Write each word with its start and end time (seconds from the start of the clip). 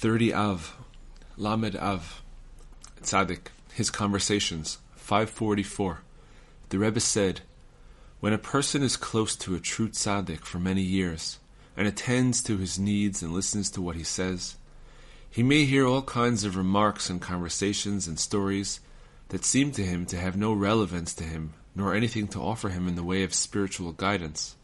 30 0.00 0.32
Av, 0.32 0.76
Lamed 1.36 1.74
Av, 1.74 2.22
Tzaddik, 3.02 3.48
his 3.72 3.90
conversations, 3.90 4.78
544. 4.94 6.02
The 6.68 6.78
Rebbe 6.78 7.00
said, 7.00 7.40
When 8.20 8.32
a 8.32 8.38
person 8.38 8.84
is 8.84 8.96
close 8.96 9.34
to 9.34 9.56
a 9.56 9.58
true 9.58 9.88
tzaddik 9.88 10.42
for 10.42 10.60
many 10.60 10.82
years, 10.82 11.40
and 11.76 11.88
attends 11.88 12.40
to 12.44 12.58
his 12.58 12.78
needs 12.78 13.24
and 13.24 13.32
listens 13.32 13.70
to 13.70 13.82
what 13.82 13.96
he 13.96 14.04
says, 14.04 14.54
he 15.28 15.42
may 15.42 15.64
hear 15.64 15.84
all 15.84 16.02
kinds 16.02 16.44
of 16.44 16.54
remarks 16.54 17.10
and 17.10 17.20
conversations 17.20 18.06
and 18.06 18.20
stories 18.20 18.78
that 19.30 19.44
seem 19.44 19.72
to 19.72 19.82
him 19.84 20.06
to 20.06 20.16
have 20.16 20.36
no 20.36 20.52
relevance 20.52 21.12
to 21.14 21.24
him, 21.24 21.54
nor 21.74 21.92
anything 21.92 22.28
to 22.28 22.40
offer 22.40 22.68
him 22.68 22.86
in 22.86 22.94
the 22.94 23.02
way 23.02 23.24
of 23.24 23.34
spiritual 23.34 23.90
guidance. 23.90 24.54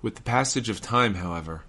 With 0.00 0.14
the 0.14 0.22
passage 0.22 0.70
of 0.70 0.80
time, 0.80 1.16
however, 1.16 1.64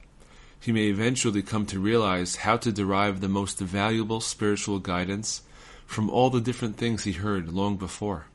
he 0.65 0.71
may 0.71 0.87
eventually 0.87 1.43
come 1.43 1.63
to 1.63 1.79
realize 1.79 2.37
how 2.37 2.57
to 2.57 2.71
derive 2.71 3.21
the 3.21 3.29
most 3.29 3.59
valuable 3.59 4.19
spiritual 4.19 4.79
guidance 4.79 5.43
from 5.85 6.09
all 6.09 6.31
the 6.31 6.41
different 6.41 6.75
things 6.75 7.03
he 7.03 7.11
heard 7.11 7.53
long 7.53 7.77
before. 7.77 8.25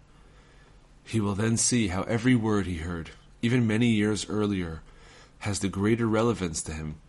He 1.02 1.20
will 1.20 1.34
then 1.34 1.56
see 1.56 1.88
how 1.88 2.02
every 2.04 2.36
word 2.36 2.66
he 2.66 2.76
heard, 2.76 3.10
even 3.42 3.66
many 3.66 3.88
years 3.88 4.30
earlier, 4.30 4.80
has 5.40 5.58
the 5.58 5.68
greater 5.68 6.06
relevance 6.06 6.62
to 6.62 6.72
him, 6.72 7.00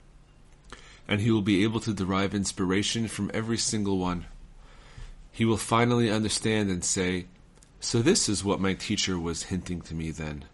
and 1.07 1.21
he 1.21 1.29
will 1.29 1.43
be 1.43 1.61
able 1.63 1.81
to 1.81 1.93
derive 1.93 2.33
inspiration 2.33 3.07
from 3.07 3.29
every 3.31 3.59
single 3.59 3.99
one. 3.99 4.25
He 5.31 5.45
will 5.45 5.57
finally 5.57 6.09
understand 6.09 6.71
and 6.71 6.83
say, 6.83 7.27
So 7.79 8.01
this 8.01 8.27
is 8.27 8.43
what 8.43 8.59
my 8.59 8.73
teacher 8.73 9.19
was 9.19 9.43
hinting 9.43 9.81
to 9.81 9.93
me 9.93 10.09
then. 10.09 10.45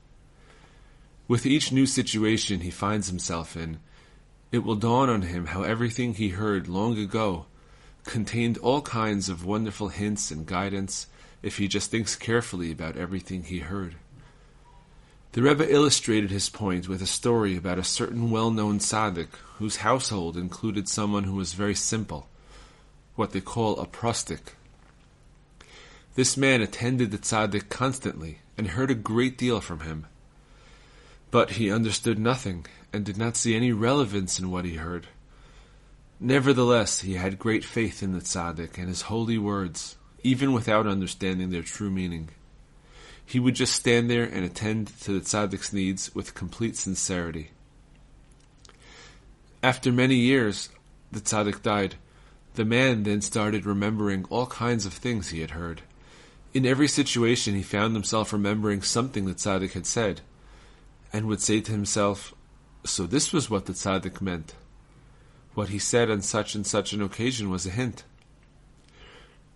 With 1.26 1.46
each 1.46 1.72
new 1.72 1.86
situation 1.86 2.60
he 2.60 2.70
finds 2.70 3.08
himself 3.08 3.56
in, 3.56 3.80
it 4.52 4.60
will 4.60 4.76
dawn 4.76 5.10
on 5.10 5.24
him 5.24 5.48
how 5.48 5.64
everything 5.64 6.14
he 6.14 6.30
heard 6.30 6.68
long 6.68 6.98
ago 6.98 7.46
contained 8.06 8.58
all 8.60 8.82
kinds 8.82 9.28
of 9.30 9.46
wonderful 9.46 9.90
hints 9.90 10.32
and 10.32 10.46
guidance 10.46 11.08
if 11.44 11.58
he 11.58 11.68
just 11.68 11.92
thinks 11.92 12.16
carefully 12.16 12.72
about 12.72 12.98
everything 12.98 13.44
he 13.44 13.60
heard. 13.60 13.96
The 15.34 15.42
Rebbe 15.44 15.72
illustrated 15.72 16.32
his 16.32 16.50
point 16.50 16.88
with 16.88 17.02
a 17.02 17.06
story 17.06 17.58
about 17.58 17.78
a 17.78 17.84
certain 17.84 18.32
well-known 18.32 18.80
tzaddik 18.80 19.28
whose 19.58 19.78
household 19.78 20.38
included 20.38 20.88
someone 20.88 21.26
who 21.26 21.36
was 21.36 21.54
very 21.54 21.76
simple, 21.76 22.28
what 23.16 23.34
they 23.34 23.42
call 23.42 23.78
a 23.78 23.86
prostic. 23.86 24.56
This 26.16 26.38
man 26.38 26.62
attended 26.62 27.12
the 27.12 27.20
tzaddik 27.20 27.70
constantly 27.70 28.40
and 28.58 28.70
heard 28.70 28.90
a 28.90 28.96
great 28.96 29.38
deal 29.38 29.62
from 29.62 29.82
him. 29.82 30.08
But 31.30 31.52
he 31.52 31.72
understood 31.72 32.18
nothing 32.18 32.66
and 32.94 33.06
did 33.06 33.18
not 33.18 33.36
see 33.36 33.56
any 33.56 33.72
relevance 33.72 34.40
in 34.40 34.50
what 34.50 34.66
he 34.66 34.76
heard. 34.76 35.08
Nevertheless, 36.20 37.02
he 37.02 37.14
had 37.14 37.38
great 37.38 37.64
faith 37.64 38.02
in 38.02 38.14
the 38.14 38.22
tzaddik 38.22 38.78
and 38.78 38.88
his 38.88 39.04
holy 39.04 39.38
words, 39.38 39.98
even 40.24 40.54
without 40.54 40.88
understanding 40.88 41.52
their 41.52 41.62
true 41.62 41.92
meaning. 41.92 42.30
He 43.24 43.40
would 43.40 43.56
just 43.56 43.76
stand 43.76 44.10
there 44.10 44.24
and 44.24 44.46
attend 44.46 44.88
to 45.02 45.12
the 45.12 45.20
tzaddik's 45.20 45.74
needs 45.74 46.16
with 46.16 46.34
complete 46.34 46.78
sincerity. 46.78 47.52
After 49.62 49.92
many 49.92 50.16
years, 50.16 50.70
the 51.12 51.20
tzaddik 51.20 51.62
died. 51.62 51.96
The 52.56 52.66
man 52.66 53.04
then 53.04 53.22
started 53.22 53.66
remembering 53.66 54.26
all 54.30 54.48
kinds 54.48 54.86
of 54.86 54.94
things 54.94 55.30
he 55.30 55.42
had 55.42 55.52
heard. 55.52 55.82
In 56.54 56.66
every 56.66 56.88
situation, 56.88 57.54
he 57.54 57.62
found 57.62 57.94
himself 57.94 58.34
remembering 58.34 58.82
something 58.82 59.26
the 59.26 59.36
tzaddik 59.36 59.74
had 59.74 59.86
said, 59.86 60.22
and 61.18 61.26
would 61.26 61.42
say 61.42 61.60
to 61.60 61.72
himself, 61.72 62.36
So 62.86 63.08
this 63.08 63.34
was 63.34 63.50
what 63.50 63.66
the 63.66 63.74
tzaddik 63.74 64.22
meant. 64.22 64.54
What 65.56 65.70
he 65.70 65.80
said 65.80 66.12
on 66.12 66.22
such 66.22 66.54
and 66.54 66.66
such 66.66 66.94
an 66.94 67.02
occasion 67.02 67.50
was 67.50 67.66
a 67.66 67.72
hint. 67.72 68.04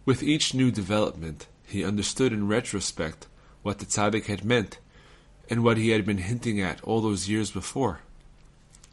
With 0.04 0.24
each 0.24 0.56
new 0.56 0.72
development, 0.72 1.46
he 1.64 1.86
understood 1.86 2.34
in 2.34 2.48
retrospect 2.48 3.28
what 3.62 3.78
the 3.78 3.86
tzaddik 3.86 4.26
had 4.26 4.44
meant 4.44 4.80
and 5.52 5.64
what 5.64 5.78
he 5.78 5.90
had 5.90 6.04
been 6.04 6.18
hinting 6.18 6.60
at 6.60 6.84
all 6.84 7.00
those 7.00 7.30
years 7.30 7.52
before. 7.52 8.00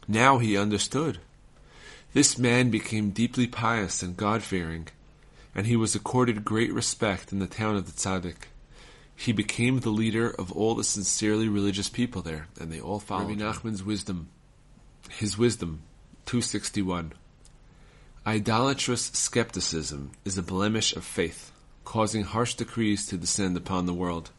Now 0.07 0.37
he 0.37 0.55
understood. 0.55 1.17
This 2.13 2.37
man 2.37 2.69
became 2.69 3.09
deeply 3.09 3.47
pious 3.47 4.03
and 4.03 4.15
God-fearing, 4.15 4.89
and 5.55 5.65
he 5.65 5.75
was 5.75 5.95
accorded 5.95 6.45
great 6.45 6.71
respect 6.71 7.31
in 7.31 7.39
the 7.39 7.47
town 7.47 7.75
of 7.75 7.87
the 7.87 7.93
tzaddik. 7.93 8.45
He 9.19 9.33
became 9.33 9.81
the 9.81 9.89
leader 9.89 10.29
of 10.29 10.49
all 10.53 10.75
the 10.75 10.83
sincerely 10.85 11.49
religious 11.49 11.89
people 11.89 12.21
there, 12.21 12.47
and 12.57 12.71
they 12.71 12.79
all 12.79 13.01
followed 13.01 13.27
Rabbi 13.27 13.41
Nachman's 13.41 13.83
wisdom. 13.83 14.29
His 15.09 15.37
wisdom, 15.37 15.81
261. 16.25 17.11
Idolatrous 18.25 19.07
skepticism 19.07 20.11
is 20.23 20.37
a 20.37 20.41
blemish 20.41 20.95
of 20.95 21.03
faith, 21.03 21.51
causing 21.83 22.23
harsh 22.23 22.53
decrees 22.53 23.05
to 23.07 23.17
descend 23.17 23.57
upon 23.57 23.87
the 23.87 23.93
world. 23.93 24.31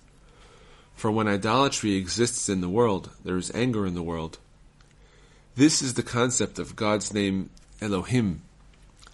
For 0.94 1.10
when 1.10 1.28
idolatry 1.28 1.96
exists 1.96 2.48
in 2.48 2.62
the 2.62 2.68
world, 2.70 3.10
there 3.22 3.36
is 3.36 3.54
anger 3.54 3.86
in 3.86 3.92
the 3.92 4.02
world. 4.02 4.38
This 5.56 5.82
is 5.82 5.92
the 5.92 6.02
concept 6.02 6.58
of 6.58 6.74
God's 6.74 7.12
name 7.12 7.50
Elohim, 7.82 8.40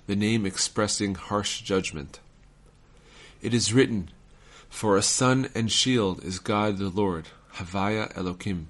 the 0.06 0.14
name 0.14 0.46
expressing 0.46 1.16
harsh 1.16 1.62
judgment. 1.62 2.20
It 3.42 3.52
is 3.52 3.74
written, 3.74 4.10
For 4.68 4.96
a 4.96 5.02
sun 5.02 5.48
and 5.54 5.70
shield 5.70 6.22
is 6.24 6.38
God 6.38 6.78
the 6.78 6.88
Lord, 6.88 7.28
Havaya 7.54 8.16
Elohim. 8.16 8.68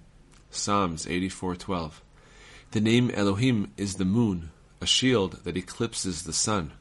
Psalms 0.51 1.07
84:12. 1.07 2.01
The 2.71 2.81
name 2.81 3.11
Elohim 3.11 3.73
is 3.77 3.95
the 3.95 4.05
moon, 4.05 4.51
a 4.81 4.87
shield 4.87 5.45
that 5.45 5.57
eclipses 5.57 6.23
the 6.23 6.33
sun. 6.33 6.73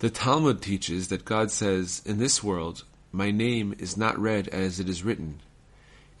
The 0.00 0.10
Talmud 0.10 0.60
teaches 0.60 1.08
that 1.08 1.24
God 1.24 1.50
says, 1.50 2.02
In 2.04 2.18
this 2.18 2.42
world, 2.42 2.84
my 3.10 3.30
name 3.30 3.74
is 3.78 3.96
not 3.96 4.18
read 4.18 4.48
as 4.48 4.80
it 4.80 4.88
is 4.88 5.02
written. 5.02 5.40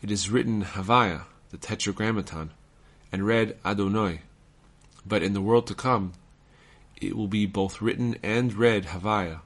It 0.00 0.10
is 0.10 0.30
written 0.30 0.64
Havaya, 0.64 1.24
the 1.50 1.58
tetragrammaton, 1.58 2.50
and 3.10 3.26
read 3.26 3.56
Adonai. 3.64 4.22
But 5.04 5.22
in 5.22 5.34
the 5.34 5.40
world 5.40 5.66
to 5.66 5.74
come, 5.74 6.12
it 7.00 7.16
will 7.16 7.28
be 7.28 7.46
both 7.46 7.82
written 7.82 8.16
and 8.22 8.54
read 8.54 8.86
Havaya. 8.86 9.40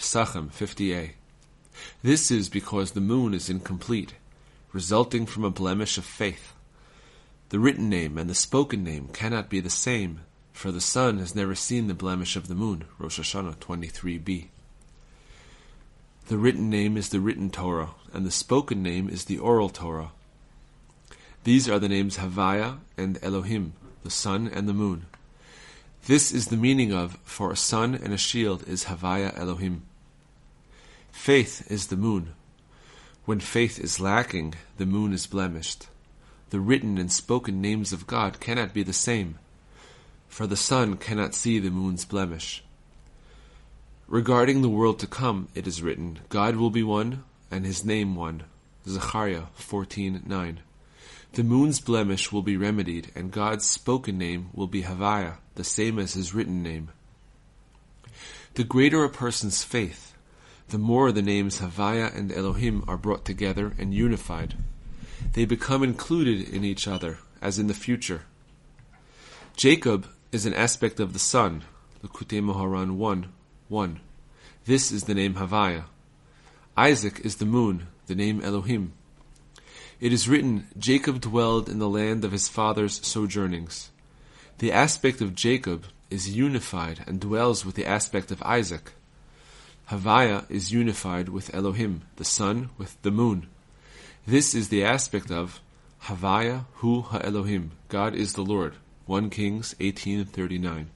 Pesachim 0.00 0.48
50a. 0.48 1.10
This 2.02 2.30
is 2.30 2.48
because 2.48 2.92
the 2.92 3.02
moon 3.02 3.34
is 3.34 3.50
incomplete, 3.50 4.14
resulting 4.72 5.26
from 5.26 5.44
a 5.44 5.50
blemish 5.50 5.98
of 5.98 6.06
faith. 6.06 6.54
The 7.50 7.58
written 7.58 7.90
name 7.90 8.16
and 8.16 8.28
the 8.28 8.34
spoken 8.34 8.82
name 8.82 9.08
cannot 9.12 9.50
be 9.50 9.60
the 9.60 9.68
same, 9.68 10.20
for 10.54 10.72
the 10.72 10.80
sun 10.80 11.18
has 11.18 11.34
never 11.34 11.54
seen 11.54 11.86
the 11.86 11.92
blemish 11.92 12.34
of 12.34 12.48
the 12.48 12.54
moon. 12.54 12.86
Rosh 12.98 13.20
Hashanah 13.20 13.56
23b. 13.56 14.46
The 16.28 16.38
written 16.38 16.70
name 16.70 16.96
is 16.96 17.10
the 17.10 17.20
written 17.20 17.50
Torah, 17.50 17.90
and 18.14 18.24
the 18.24 18.30
spoken 18.30 18.82
name 18.82 19.10
is 19.10 19.26
the 19.26 19.38
oral 19.38 19.68
Torah. 19.68 20.12
These 21.44 21.68
are 21.68 21.78
the 21.78 21.90
names 21.90 22.16
Havaya 22.16 22.78
and 22.96 23.18
Elohim, 23.22 23.74
the 24.02 24.10
sun 24.10 24.48
and 24.48 24.66
the 24.66 24.72
moon. 24.72 25.04
This 26.06 26.32
is 26.32 26.46
the 26.46 26.56
meaning 26.56 26.90
of 26.90 27.18
for 27.22 27.52
a 27.52 27.56
sun 27.56 27.94
and 27.94 28.14
a 28.14 28.18
shield 28.18 28.66
is 28.66 28.84
Havaya 28.84 29.38
Elohim. 29.38 29.82
Faith 31.12 31.70
is 31.70 31.86
the 31.88 31.96
moon. 31.96 32.34
When 33.24 33.40
faith 33.40 33.78
is 33.78 34.00
lacking, 34.00 34.54
the 34.78 34.86
moon 34.86 35.12
is 35.12 35.26
blemished 35.26 35.86
the 36.50 36.60
written 36.60 36.98
and 36.98 37.10
spoken 37.10 37.60
names 37.60 37.92
of 37.92 38.06
God 38.06 38.40
cannot 38.40 38.74
be 38.74 38.82
the 38.82 38.92
same, 38.92 39.38
for 40.28 40.46
the 40.46 40.56
sun 40.56 40.96
cannot 40.96 41.34
see 41.34 41.58
the 41.58 41.70
moon's 41.70 42.04
blemish. 42.04 42.62
Regarding 44.08 44.60
the 44.60 44.68
world 44.68 44.98
to 44.98 45.06
come, 45.06 45.48
it 45.54 45.68
is 45.68 45.82
written, 45.82 46.18
God 46.28 46.56
will 46.56 46.70
be 46.70 46.82
one, 46.82 47.22
and 47.50 47.64
his 47.64 47.84
name 47.84 48.16
one. 48.16 48.42
Zechariah 48.86 49.44
14:9. 49.56 50.58
The 51.32 51.44
moon's 51.44 51.78
blemish 51.78 52.32
will 52.32 52.42
be 52.42 52.56
remedied, 52.56 53.12
and 53.14 53.30
God's 53.30 53.64
spoken 53.64 54.18
name 54.18 54.50
will 54.52 54.66
be 54.66 54.82
Havaya, 54.82 55.36
the 55.54 55.62
same 55.62 56.00
as 56.00 56.14
his 56.14 56.34
written 56.34 56.60
name. 56.64 56.88
The 58.54 58.64
greater 58.64 59.04
a 59.04 59.08
person's 59.08 59.62
faith, 59.62 60.09
the 60.70 60.78
more 60.78 61.12
the 61.12 61.22
names 61.22 61.60
Havaya 61.60 62.14
and 62.16 62.32
Elohim 62.32 62.84
are 62.88 62.96
brought 62.96 63.24
together 63.24 63.72
and 63.78 63.94
unified 63.94 64.54
they 65.32 65.44
become 65.44 65.82
included 65.82 66.48
in 66.48 66.64
each 66.64 66.88
other, 66.88 67.18
as 67.40 67.58
in 67.58 67.66
the 67.66 67.74
future. 67.74 68.22
Jacob 69.56 70.08
is 70.32 70.46
an 70.46 70.54
aspect 70.54 71.00
of 71.00 71.12
the 71.12 71.18
sun, 71.18 71.62
Likutei 72.02 72.42
Moharan 72.42 72.96
1 72.96 73.32
1. 73.68 74.00
This 74.64 74.90
is 74.90 75.04
the 75.04 75.14
name 75.14 75.34
Havaya. 75.34 75.84
Isaac 76.76 77.20
is 77.20 77.36
the 77.36 77.46
moon, 77.46 77.88
the 78.06 78.14
name 78.14 78.40
Elohim. 78.42 78.92
It 80.00 80.12
is 80.12 80.28
written, 80.28 80.66
Jacob 80.78 81.20
dwelled 81.20 81.68
in 81.68 81.78
the 81.78 81.88
land 81.88 82.24
of 82.24 82.32
his 82.32 82.48
father's 82.48 83.04
sojournings. 83.06 83.90
The 84.58 84.72
aspect 84.72 85.20
of 85.20 85.34
Jacob 85.34 85.84
is 86.10 86.34
unified 86.34 87.04
and 87.06 87.20
dwells 87.20 87.64
with 87.64 87.74
the 87.74 87.86
aspect 87.86 88.30
of 88.30 88.42
Isaac. 88.42 88.92
Havaya 89.90 90.48
is 90.48 90.70
unified 90.70 91.28
with 91.28 91.52
Elohim, 91.52 92.02
the 92.14 92.24
sun 92.24 92.70
with 92.78 92.96
the 93.02 93.10
moon. 93.10 93.48
This 94.24 94.54
is 94.54 94.68
the 94.68 94.84
aspect 94.84 95.32
of 95.32 95.58
Havaya 96.04 96.66
Hu 96.74 97.02
HaElohim, 97.02 97.70
God 97.88 98.14
is 98.14 98.34
the 98.34 98.44
Lord. 98.44 98.74
1 99.06 99.30
Kings 99.30 99.74
1839. 99.80 100.90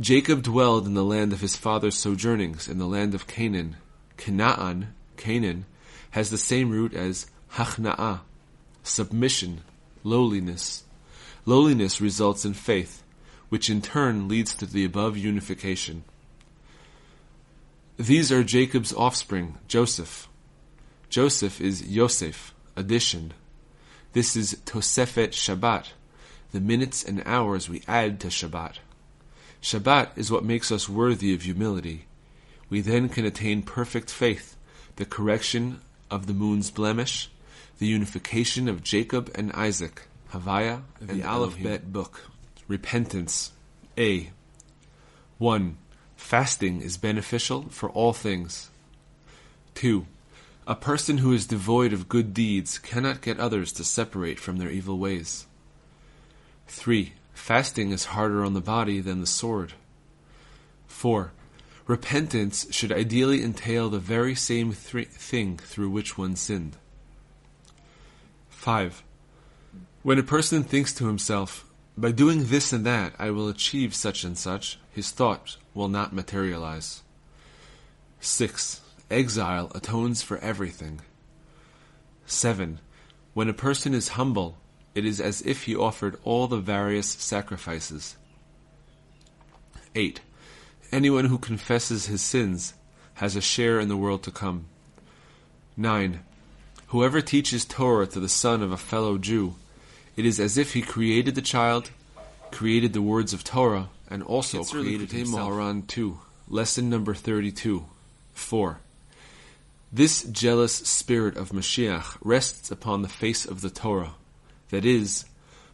Jacob 0.00 0.42
dwelled 0.42 0.84
in 0.84 0.94
the 0.94 1.04
land 1.04 1.32
of 1.32 1.40
his 1.40 1.54
father's 1.54 1.94
sojournings, 1.94 2.66
in 2.66 2.78
the 2.78 2.88
land 2.88 3.14
of 3.14 3.28
Canaan. 3.28 3.76
Canaan, 4.16 4.92
Canaan, 5.16 5.66
has 6.10 6.30
the 6.30 6.38
same 6.38 6.70
root 6.70 6.92
as 6.92 7.30
hachna'ah, 7.52 8.18
submission, 8.82 9.60
lowliness. 10.02 10.82
Lowliness 11.46 12.00
results 12.00 12.44
in 12.44 12.54
faith, 12.54 13.04
which 13.48 13.70
in 13.70 13.80
turn 13.80 14.26
leads 14.26 14.56
to 14.56 14.66
the 14.66 14.84
above 14.84 15.16
unification. 15.16 16.02
These 18.00 18.32
are 18.32 18.42
Jacob's 18.42 18.94
offspring, 18.94 19.58
Joseph. 19.68 20.26
Joseph 21.10 21.60
is 21.60 21.86
Yosef, 21.86 22.54
addition. 22.74 23.34
This 24.14 24.36
is 24.36 24.56
Tosefet 24.64 25.32
Shabbat, 25.32 25.88
the 26.50 26.62
minutes 26.62 27.04
and 27.04 27.22
hours 27.26 27.68
we 27.68 27.82
add 27.86 28.18
to 28.20 28.28
Shabbat. 28.28 28.76
Shabbat 29.60 30.16
is 30.16 30.30
what 30.30 30.46
makes 30.46 30.72
us 30.72 30.88
worthy 30.88 31.34
of 31.34 31.42
humility. 31.42 32.06
We 32.70 32.80
then 32.80 33.10
can 33.10 33.26
attain 33.26 33.64
perfect 33.64 34.10
faith, 34.10 34.56
the 34.96 35.04
correction 35.04 35.82
of 36.10 36.26
the 36.26 36.32
moon's 36.32 36.70
blemish, 36.70 37.30
the 37.80 37.86
unification 37.86 38.66
of 38.66 38.82
Jacob 38.82 39.30
and 39.34 39.52
Isaac, 39.52 40.08
Havaya, 40.32 40.84
and 41.00 41.10
the 41.10 41.22
Aleph 41.28 41.62
Bet 41.62 41.92
book. 41.92 42.30
Repentance. 42.66 43.52
A. 43.98 44.30
1. 45.36 45.76
Fasting 46.20 46.80
is 46.80 46.96
beneficial 46.96 47.62
for 47.70 47.90
all 47.90 48.12
things. 48.12 48.70
2. 49.74 50.06
A 50.64 50.76
person 50.76 51.18
who 51.18 51.32
is 51.32 51.44
devoid 51.44 51.92
of 51.92 52.08
good 52.08 52.32
deeds 52.32 52.78
cannot 52.78 53.20
get 53.20 53.40
others 53.40 53.72
to 53.72 53.82
separate 53.82 54.38
from 54.38 54.58
their 54.58 54.70
evil 54.70 54.96
ways. 54.96 55.46
3. 56.68 57.14
Fasting 57.34 57.90
is 57.90 58.04
harder 58.04 58.44
on 58.44 58.54
the 58.54 58.60
body 58.60 59.00
than 59.00 59.20
the 59.20 59.26
sword. 59.26 59.72
4. 60.86 61.32
Repentance 61.88 62.72
should 62.72 62.92
ideally 62.92 63.42
entail 63.42 63.90
the 63.90 63.98
very 63.98 64.36
same 64.36 64.72
th- 64.72 65.08
thing 65.08 65.56
through 65.56 65.90
which 65.90 66.16
one 66.16 66.36
sinned. 66.36 66.76
5. 68.50 69.02
When 70.04 70.18
a 70.20 70.22
person 70.22 70.62
thinks 70.62 70.92
to 70.94 71.08
himself, 71.08 71.64
by 71.96 72.12
doing 72.12 72.46
this 72.46 72.72
and 72.72 72.86
that 72.86 73.14
I 73.18 73.30
will 73.30 73.48
achieve 73.48 73.94
such 73.94 74.24
and 74.24 74.36
such, 74.38 74.78
his 74.92 75.10
thought 75.10 75.56
will 75.74 75.88
not 75.88 76.12
materialize. 76.12 77.02
6. 78.20 78.80
Exile 79.10 79.70
atones 79.74 80.22
for 80.22 80.38
everything. 80.38 81.00
7. 82.26 82.80
When 83.34 83.48
a 83.48 83.54
person 83.54 83.94
is 83.94 84.08
humble, 84.10 84.56
it 84.94 85.04
is 85.04 85.20
as 85.20 85.42
if 85.42 85.64
he 85.64 85.76
offered 85.76 86.18
all 86.24 86.46
the 86.46 86.58
various 86.58 87.08
sacrifices. 87.08 88.16
8. 89.94 90.20
Anyone 90.92 91.26
who 91.26 91.38
confesses 91.38 92.06
his 92.06 92.22
sins 92.22 92.74
has 93.14 93.36
a 93.36 93.40
share 93.40 93.78
in 93.80 93.88
the 93.88 93.96
world 93.96 94.22
to 94.24 94.30
come. 94.30 94.66
9. 95.76 96.20
Whoever 96.88 97.20
teaches 97.20 97.64
Torah 97.64 98.06
to 98.08 98.20
the 98.20 98.28
son 98.28 98.62
of 98.62 98.72
a 98.72 98.76
fellow 98.76 99.18
Jew, 99.18 99.54
it 100.20 100.26
is 100.26 100.38
as 100.38 100.58
if 100.58 100.74
he 100.74 100.82
created 100.82 101.34
the 101.34 101.40
child, 101.40 101.88
created 102.50 102.92
the 102.92 103.00
words 103.00 103.32
of 103.32 103.42
Torah, 103.42 103.88
and 104.06 104.22
also 104.22 104.62
created 104.62 105.10
himself. 105.12 105.48
Moharan 105.48 105.86
2, 105.86 106.18
lesson 106.46 106.90
number 106.90 107.14
32. 107.14 107.86
4. 108.34 108.80
This 109.90 110.22
jealous 110.24 110.74
spirit 110.74 111.38
of 111.38 111.52
Mashiach 111.52 112.18
rests 112.20 112.70
upon 112.70 113.00
the 113.00 113.08
face 113.08 113.46
of 113.46 113.62
the 113.62 113.70
Torah 113.70 114.12
that 114.68 114.84
is, 114.84 115.24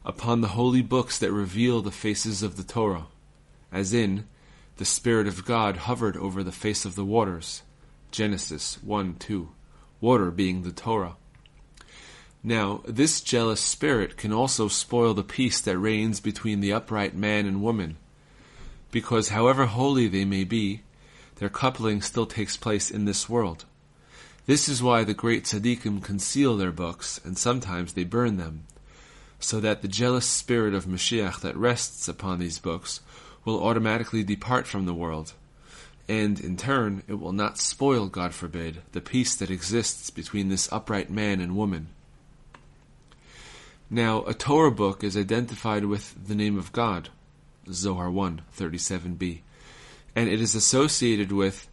upon 0.04 0.42
the 0.42 0.54
holy 0.54 0.80
books 0.80 1.18
that 1.18 1.32
reveal 1.32 1.82
the 1.82 1.90
faces 1.90 2.44
of 2.44 2.56
the 2.56 2.62
Torah, 2.62 3.06
as 3.72 3.92
in, 3.92 4.28
the 4.76 4.84
Spirit 4.84 5.26
of 5.26 5.44
God 5.44 5.76
hovered 5.76 6.16
over 6.16 6.44
the 6.44 6.52
face 6.52 6.84
of 6.84 6.94
the 6.94 7.04
waters. 7.04 7.62
Genesis 8.12 8.80
1 8.84 9.16
2. 9.18 9.48
Water 10.00 10.30
being 10.30 10.62
the 10.62 10.70
Torah. 10.70 11.16
Now, 12.48 12.82
this 12.86 13.22
jealous 13.22 13.60
spirit 13.60 14.16
can 14.16 14.32
also 14.32 14.68
spoil 14.68 15.14
the 15.14 15.24
peace 15.24 15.60
that 15.62 15.76
reigns 15.76 16.20
between 16.20 16.60
the 16.60 16.72
upright 16.72 17.12
man 17.12 17.44
and 17.44 17.60
woman, 17.60 17.96
because 18.92 19.30
however 19.30 19.66
holy 19.66 20.06
they 20.06 20.24
may 20.24 20.44
be, 20.44 20.82
their 21.40 21.48
coupling 21.48 22.00
still 22.02 22.24
takes 22.24 22.56
place 22.56 22.88
in 22.88 23.04
this 23.04 23.28
world. 23.28 23.64
This 24.46 24.68
is 24.68 24.80
why 24.80 25.02
the 25.02 25.12
great 25.12 25.42
tzaddikim 25.42 26.04
conceal 26.04 26.56
their 26.56 26.70
books, 26.70 27.20
and 27.24 27.36
sometimes 27.36 27.94
they 27.94 28.04
burn 28.04 28.36
them, 28.36 28.62
so 29.40 29.58
that 29.58 29.82
the 29.82 29.88
jealous 29.88 30.26
spirit 30.26 30.72
of 30.72 30.84
Mashiach 30.84 31.40
that 31.40 31.56
rests 31.56 32.06
upon 32.06 32.38
these 32.38 32.60
books 32.60 33.00
will 33.44 33.60
automatically 33.60 34.22
depart 34.22 34.68
from 34.68 34.86
the 34.86 34.94
world, 34.94 35.32
and 36.08 36.38
in 36.38 36.56
turn 36.56 37.02
it 37.08 37.14
will 37.14 37.32
not 37.32 37.58
spoil, 37.58 38.06
God 38.06 38.34
forbid, 38.34 38.82
the 38.92 39.00
peace 39.00 39.34
that 39.34 39.50
exists 39.50 40.10
between 40.10 40.48
this 40.48 40.72
upright 40.72 41.10
man 41.10 41.40
and 41.40 41.56
woman. 41.56 41.88
Now, 43.88 44.24
a 44.24 44.34
Torah 44.34 44.72
book 44.72 45.04
is 45.04 45.16
identified 45.16 45.84
with 45.84 46.16
the 46.26 46.34
name 46.34 46.58
of 46.58 46.72
God, 46.72 47.10
Zohar 47.70 48.10
1, 48.10 48.42
37b, 48.58 49.42
and 50.16 50.28
it 50.28 50.40
is 50.40 50.56
associated 50.56 51.30
with 51.30 51.68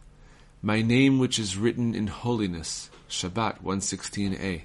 my 0.62 0.80
name 0.80 1.18
which 1.18 1.40
is 1.40 1.56
written 1.56 1.92
in 1.92 2.06
holiness, 2.06 2.88
Shabbat 3.08 3.64
116a. 3.64 4.62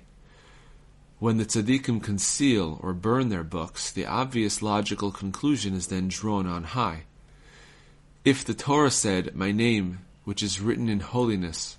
When 1.17 1.37
the 1.37 1.45
tzaddikim 1.45 2.03
conceal 2.03 2.79
or 2.83 2.93
burn 2.93 3.29
their 3.29 3.43
books, 3.43 3.91
the 3.91 4.05
obvious 4.05 4.61
logical 4.61 5.11
conclusion 5.11 5.73
is 5.73 5.87
then 5.87 6.07
drawn 6.07 6.45
on 6.45 6.63
high. 6.63 7.05
If 8.23 8.45
the 8.45 8.53
Torah 8.53 8.91
said, 8.91 9.35
My 9.35 9.51
name, 9.51 10.05
which 10.23 10.43
is 10.43 10.61
written 10.61 10.87
in 10.87 10.99
holiness, 10.99 11.77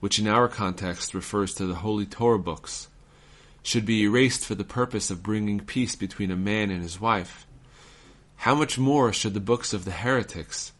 which 0.00 0.18
in 0.18 0.26
our 0.26 0.48
context 0.48 1.12
refers 1.12 1.52
to 1.54 1.66
the 1.66 1.76
holy 1.76 2.06
Torah 2.06 2.38
books, 2.38 2.88
should 3.66 3.84
be 3.84 4.04
erased 4.04 4.44
for 4.44 4.54
the 4.54 4.62
purpose 4.62 5.10
of 5.10 5.24
bringing 5.24 5.58
peace 5.58 5.96
between 5.96 6.30
a 6.30 6.36
man 6.36 6.70
and 6.70 6.82
his 6.82 7.00
wife, 7.00 7.48
how 8.36 8.54
much 8.54 8.78
more 8.78 9.12
should 9.12 9.34
the 9.34 9.40
books 9.40 9.74
of 9.74 9.84
the 9.84 9.90
heretics, 9.90 10.70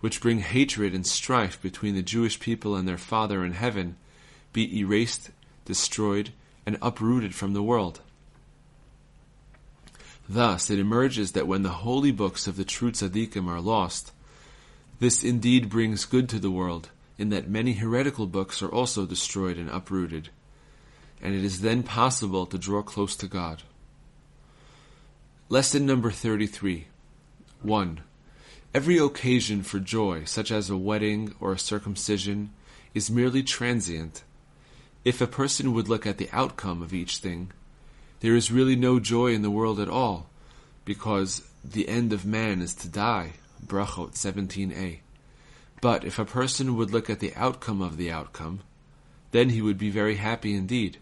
which 0.00 0.20
bring 0.20 0.40
hatred 0.40 0.94
and 0.94 1.06
strife 1.06 1.60
between 1.62 1.94
the 1.94 2.02
Jewish 2.02 2.38
people 2.38 2.76
and 2.76 2.86
their 2.86 2.98
Father 2.98 3.42
in 3.42 3.52
heaven, 3.52 3.96
be 4.52 4.78
erased, 4.78 5.30
destroyed, 5.64 6.28
and 6.66 6.76
uprooted 6.82 7.34
from 7.34 7.54
the 7.54 7.62
world. 7.62 8.02
Thus, 10.28 10.68
it 10.68 10.78
emerges 10.78 11.32
that 11.32 11.46
when 11.46 11.62
the 11.62 11.70
holy 11.70 12.12
books 12.12 12.46
of 12.46 12.56
the 12.56 12.66
true 12.66 12.92
tzaddikim 12.92 13.48
are 13.48 13.62
lost, 13.62 14.12
this 15.00 15.24
indeed 15.24 15.70
brings 15.70 16.04
good 16.04 16.28
to 16.28 16.38
the 16.38 16.50
world, 16.50 16.90
in 17.16 17.30
that 17.30 17.48
many 17.48 17.72
heretical 17.72 18.26
books 18.26 18.60
are 18.60 18.70
also 18.70 19.06
destroyed 19.06 19.56
and 19.56 19.70
uprooted, 19.70 20.28
and 21.22 21.34
it 21.34 21.44
is 21.44 21.60
then 21.60 21.82
possible 21.82 22.46
to 22.46 22.58
draw 22.58 22.82
close 22.82 23.16
to 23.16 23.26
God. 23.26 23.62
Lesson 25.48 25.86
number 25.86 26.10
33 26.10 26.86
1. 27.62 28.00
Every 28.74 28.98
occasion 28.98 29.62
for 29.62 29.78
joy, 29.78 30.24
such 30.24 30.50
as 30.50 30.68
a 30.68 30.76
wedding 30.76 31.34
or 31.40 31.52
a 31.52 31.58
circumcision, 31.58 32.50
is 32.94 33.10
merely 33.10 33.42
transient 33.42 34.22
if 35.06 35.20
a 35.20 35.28
person 35.28 35.72
would 35.72 35.88
look 35.88 36.04
at 36.04 36.18
the 36.18 36.28
outcome 36.32 36.82
of 36.82 36.92
each 36.92 37.18
thing, 37.18 37.52
there 38.18 38.34
is 38.34 38.50
really 38.50 38.74
no 38.74 38.98
joy 38.98 39.28
in 39.28 39.42
the 39.42 39.52
world 39.52 39.78
at 39.78 39.88
all, 39.88 40.28
because 40.84 41.48
the 41.64 41.88
end 41.88 42.12
of 42.12 42.26
man 42.26 42.60
is 42.60 42.74
to 42.74 42.88
die. 42.88 43.34
Brachot 43.64 44.14
17a. 44.14 44.98
But 45.80 46.04
if 46.04 46.18
a 46.18 46.24
person 46.24 46.74
would 46.74 46.90
look 46.90 47.08
at 47.08 47.20
the 47.20 47.32
outcome 47.36 47.80
of 47.80 47.98
the 47.98 48.10
outcome, 48.10 48.62
then 49.30 49.50
he 49.50 49.62
would 49.62 49.78
be 49.78 49.90
very 49.90 50.16
happy 50.16 50.56
indeed. 50.56 50.98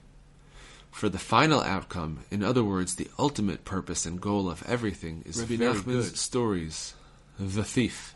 For 0.94 1.08
the 1.08 1.18
final 1.18 1.60
outcome, 1.60 2.20
in 2.30 2.44
other 2.44 2.62
words, 2.62 2.94
the 2.94 3.10
ultimate 3.18 3.64
purpose 3.64 4.06
and 4.06 4.20
goal 4.20 4.48
of 4.48 4.62
everything, 4.64 5.24
is 5.26 5.40
Rabbi 5.40 5.56
Nachman's 5.56 6.10
good. 6.10 6.16
stories. 6.16 6.94
The 7.36 7.64
thief. 7.64 8.14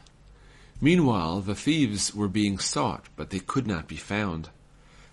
Meanwhile, 0.80 1.40
the 1.40 1.56
thieves 1.56 2.14
were 2.14 2.28
being 2.28 2.60
sought, 2.60 3.06
but 3.16 3.30
they 3.30 3.40
could 3.40 3.66
not 3.66 3.88
be 3.88 3.96
found. 3.96 4.50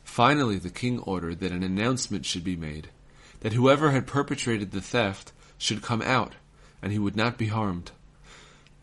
Finally, 0.03 0.59
the 0.59 0.69
king 0.69 0.99
ordered 0.99 1.39
that 1.39 1.51
an 1.51 1.63
announcement 1.63 2.23
should 2.23 2.43
be 2.43 2.55
made 2.55 2.89
that 3.39 3.53
whoever 3.53 3.89
had 3.89 4.05
perpetrated 4.05 4.71
the 4.71 4.79
theft 4.79 5.31
should 5.57 5.81
come 5.81 6.03
out, 6.03 6.33
and 6.83 6.91
he 6.91 6.99
would 6.99 7.15
not 7.15 7.35
be 7.35 7.47
harmed. 7.47 7.91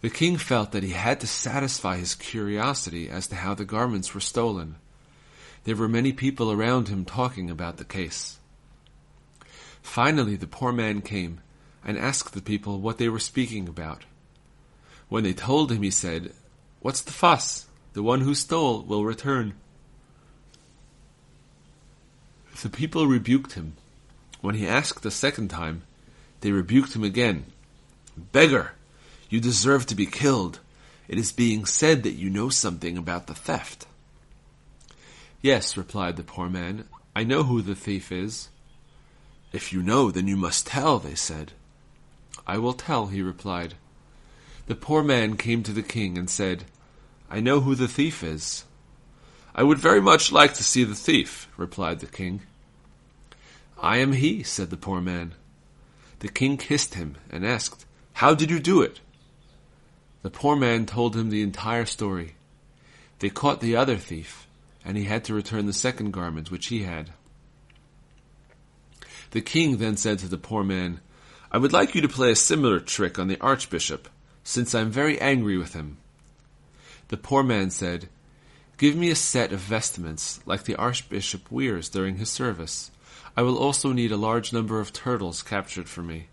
The 0.00 0.10
king 0.10 0.36
felt 0.36 0.72
that 0.72 0.82
he 0.82 0.90
had 0.90 1.20
to 1.20 1.28
satisfy 1.28 1.98
his 1.98 2.16
curiosity 2.16 3.08
as 3.08 3.28
to 3.28 3.36
how 3.36 3.54
the 3.54 3.64
garments 3.64 4.12
were 4.12 4.20
stolen. 4.20 4.74
There 5.62 5.76
were 5.76 5.88
many 5.88 6.12
people 6.12 6.50
around 6.50 6.88
him 6.88 7.04
talking 7.04 7.48
about 7.48 7.76
the 7.76 7.84
case. 7.84 8.40
Finally, 9.82 10.36
the 10.36 10.46
poor 10.46 10.72
man 10.72 11.00
came 11.00 11.40
and 11.84 11.98
asked 11.98 12.32
the 12.32 12.42
people 12.42 12.80
what 12.80 12.98
they 12.98 13.08
were 13.08 13.18
speaking 13.18 13.68
about. 13.68 14.04
When 15.08 15.24
they 15.24 15.34
told 15.34 15.70
him, 15.70 15.82
he 15.82 15.90
said, 15.90 16.32
What's 16.80 17.02
the 17.02 17.12
fuss? 17.12 17.66
The 17.92 18.02
one 18.02 18.22
who 18.22 18.34
stole 18.34 18.82
will 18.82 19.04
return. 19.04 19.54
The 22.62 22.70
people 22.70 23.06
rebuked 23.06 23.52
him. 23.52 23.74
When 24.40 24.54
he 24.54 24.66
asked 24.66 25.04
a 25.04 25.10
second 25.10 25.48
time, 25.48 25.82
they 26.40 26.52
rebuked 26.52 26.94
him 26.94 27.04
again. 27.04 27.46
Beggar, 28.16 28.72
you 29.28 29.40
deserve 29.40 29.86
to 29.86 29.94
be 29.94 30.06
killed. 30.06 30.60
It 31.08 31.18
is 31.18 31.32
being 31.32 31.66
said 31.66 32.02
that 32.04 32.12
you 32.12 32.30
know 32.30 32.48
something 32.48 32.96
about 32.96 33.26
the 33.26 33.34
theft. 33.34 33.86
Yes, 35.40 35.76
replied 35.76 36.16
the 36.16 36.22
poor 36.22 36.48
man, 36.48 36.84
I 37.14 37.24
know 37.24 37.42
who 37.42 37.62
the 37.62 37.74
thief 37.74 38.12
is. 38.12 38.48
If 39.52 39.72
you 39.72 39.82
know, 39.82 40.10
then 40.10 40.28
you 40.28 40.36
must 40.36 40.66
tell, 40.66 40.98
they 40.98 41.14
said. 41.14 41.52
I 42.46 42.58
will 42.58 42.72
tell, 42.72 43.08
he 43.08 43.22
replied. 43.22 43.74
The 44.66 44.74
poor 44.74 45.02
man 45.02 45.36
came 45.36 45.62
to 45.64 45.72
the 45.72 45.82
king 45.82 46.16
and 46.16 46.30
said, 46.30 46.64
I 47.30 47.40
know 47.40 47.60
who 47.60 47.74
the 47.74 47.88
thief 47.88 48.22
is. 48.22 48.64
I 49.54 49.62
would 49.62 49.78
very 49.78 50.00
much 50.00 50.32
like 50.32 50.54
to 50.54 50.64
see 50.64 50.84
the 50.84 50.94
thief, 50.94 51.48
replied 51.56 52.00
the 52.00 52.06
king. 52.06 52.42
I 53.80 53.98
am 53.98 54.12
he, 54.12 54.42
said 54.42 54.70
the 54.70 54.76
poor 54.76 55.00
man. 55.00 55.34
The 56.20 56.28
king 56.28 56.56
kissed 56.56 56.94
him 56.94 57.16
and 57.30 57.44
asked, 57.44 57.84
How 58.14 58.34
did 58.34 58.50
you 58.50 58.60
do 58.60 58.80
it? 58.80 59.00
The 60.22 60.30
poor 60.30 60.56
man 60.56 60.86
told 60.86 61.16
him 61.16 61.30
the 61.30 61.42
entire 61.42 61.84
story. 61.84 62.36
They 63.18 63.28
caught 63.28 63.60
the 63.60 63.76
other 63.76 63.96
thief, 63.96 64.46
and 64.84 64.96
he 64.96 65.04
had 65.04 65.24
to 65.24 65.34
return 65.34 65.66
the 65.66 65.72
second 65.72 66.12
garment 66.12 66.50
which 66.50 66.68
he 66.68 66.84
had. 66.84 67.10
The 69.32 69.40
king 69.40 69.78
then 69.78 69.96
said 69.96 70.18
to 70.20 70.28
the 70.28 70.38
poor 70.38 70.62
man, 70.62 71.00
I 71.50 71.58
would 71.58 71.72
like 71.72 71.94
you 71.94 72.00
to 72.02 72.08
play 72.08 72.30
a 72.30 72.36
similar 72.36 72.80
trick 72.80 73.18
on 73.18 73.28
the 73.28 73.40
archbishop, 73.40 74.08
since 74.44 74.74
I 74.74 74.80
am 74.80 74.90
very 74.90 75.20
angry 75.20 75.58
with 75.58 75.74
him. 75.74 75.98
The 77.08 77.16
poor 77.16 77.42
man 77.42 77.70
said, 77.70 78.08
Give 78.78 78.96
me 78.96 79.10
a 79.10 79.14
set 79.14 79.52
of 79.52 79.60
vestments 79.60 80.40
like 80.46 80.64
the 80.64 80.76
archbishop 80.76 81.50
wears 81.50 81.88
during 81.88 82.16
his 82.16 82.30
service. 82.30 82.90
I 83.36 83.42
will 83.42 83.58
also 83.58 83.92
need 83.92 84.12
a 84.12 84.16
large 84.16 84.52
number 84.52 84.80
of 84.80 84.92
turtles 84.92 85.42
captured 85.42 85.88
for 85.88 86.02
me. 86.02 86.26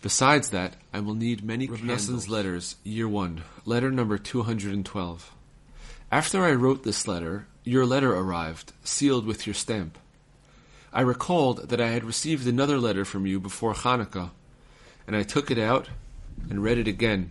Besides 0.00 0.50
that, 0.50 0.74
I 0.92 1.00
will 1.00 1.14
need 1.14 1.42
many 1.42 1.66
Rav 1.66 2.28
letters, 2.28 2.76
year 2.84 3.08
one, 3.08 3.42
letter 3.64 3.90
number 3.90 4.16
212. 4.16 5.32
After 6.12 6.44
I 6.44 6.52
wrote 6.52 6.84
this 6.84 7.08
letter, 7.08 7.48
your 7.64 7.84
letter 7.84 8.14
arrived, 8.14 8.72
sealed 8.84 9.26
with 9.26 9.46
your 9.46 9.54
stamp. 9.54 9.98
I 10.98 11.02
recalled 11.02 11.68
that 11.68 11.80
I 11.80 11.90
had 11.90 12.02
received 12.02 12.48
another 12.48 12.76
letter 12.76 13.04
from 13.04 13.24
you 13.24 13.38
before 13.38 13.72
Hanukkah, 13.72 14.32
and 15.06 15.14
I 15.14 15.22
took 15.22 15.48
it 15.48 15.56
out 15.56 15.90
and 16.50 16.60
read 16.60 16.76
it 16.76 16.88
again. 16.88 17.30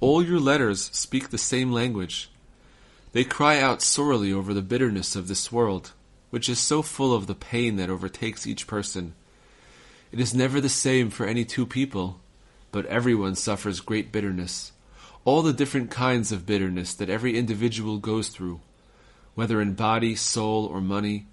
All 0.00 0.22
your 0.22 0.38
letters 0.38 0.90
speak 0.92 1.30
the 1.30 1.38
same 1.38 1.72
language. 1.72 2.28
They 3.12 3.24
cry 3.24 3.58
out 3.58 3.80
sorely 3.80 4.34
over 4.34 4.52
the 4.52 4.60
bitterness 4.60 5.16
of 5.16 5.28
this 5.28 5.50
world, 5.50 5.92
which 6.28 6.46
is 6.46 6.58
so 6.58 6.82
full 6.82 7.14
of 7.14 7.26
the 7.26 7.34
pain 7.34 7.76
that 7.76 7.88
overtakes 7.88 8.46
each 8.46 8.66
person. 8.66 9.14
It 10.12 10.20
is 10.20 10.34
never 10.34 10.60
the 10.60 10.68
same 10.68 11.08
for 11.08 11.24
any 11.24 11.46
two 11.46 11.64
people, 11.64 12.20
but 12.70 12.84
everyone 12.84 13.34
suffers 13.34 13.80
great 13.80 14.12
bitterness. 14.12 14.72
All 15.24 15.40
the 15.40 15.54
different 15.54 15.90
kinds 15.90 16.32
of 16.32 16.44
bitterness 16.44 16.92
that 16.92 17.08
every 17.08 17.38
individual 17.38 17.96
goes 17.96 18.28
through 18.28 18.60
whether 19.34 19.60
in 19.62 19.72
body, 19.72 20.14
soul, 20.14 20.66
or 20.66 20.82
money, 20.82 21.26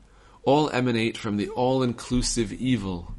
all 0.43 0.69
emanate 0.71 1.17
from 1.17 1.37
the 1.37 1.49
all-inclusive 1.49 2.51
evil, 2.53 3.13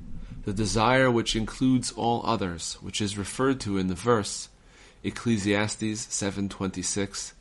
the 0.45 0.52
desire 0.52 1.11
which 1.11 1.37
includes 1.37 1.93
all 1.93 2.23
others, 2.25 2.75
which 2.81 3.00
is 3.00 3.17
referred 3.17 3.61
to 3.61 3.79
in 3.79 3.87
the 3.87 3.95
verse, 3.95 4.49
Ecclesiastes 5.05 6.07
7:26. 6.07 7.33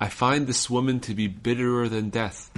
I 0.00 0.08
find 0.08 0.46
this 0.46 0.70
woman 0.70 1.00
to 1.00 1.14
be 1.14 1.26
bitterer 1.26 1.88
than 1.88 2.10
death. 2.10 2.50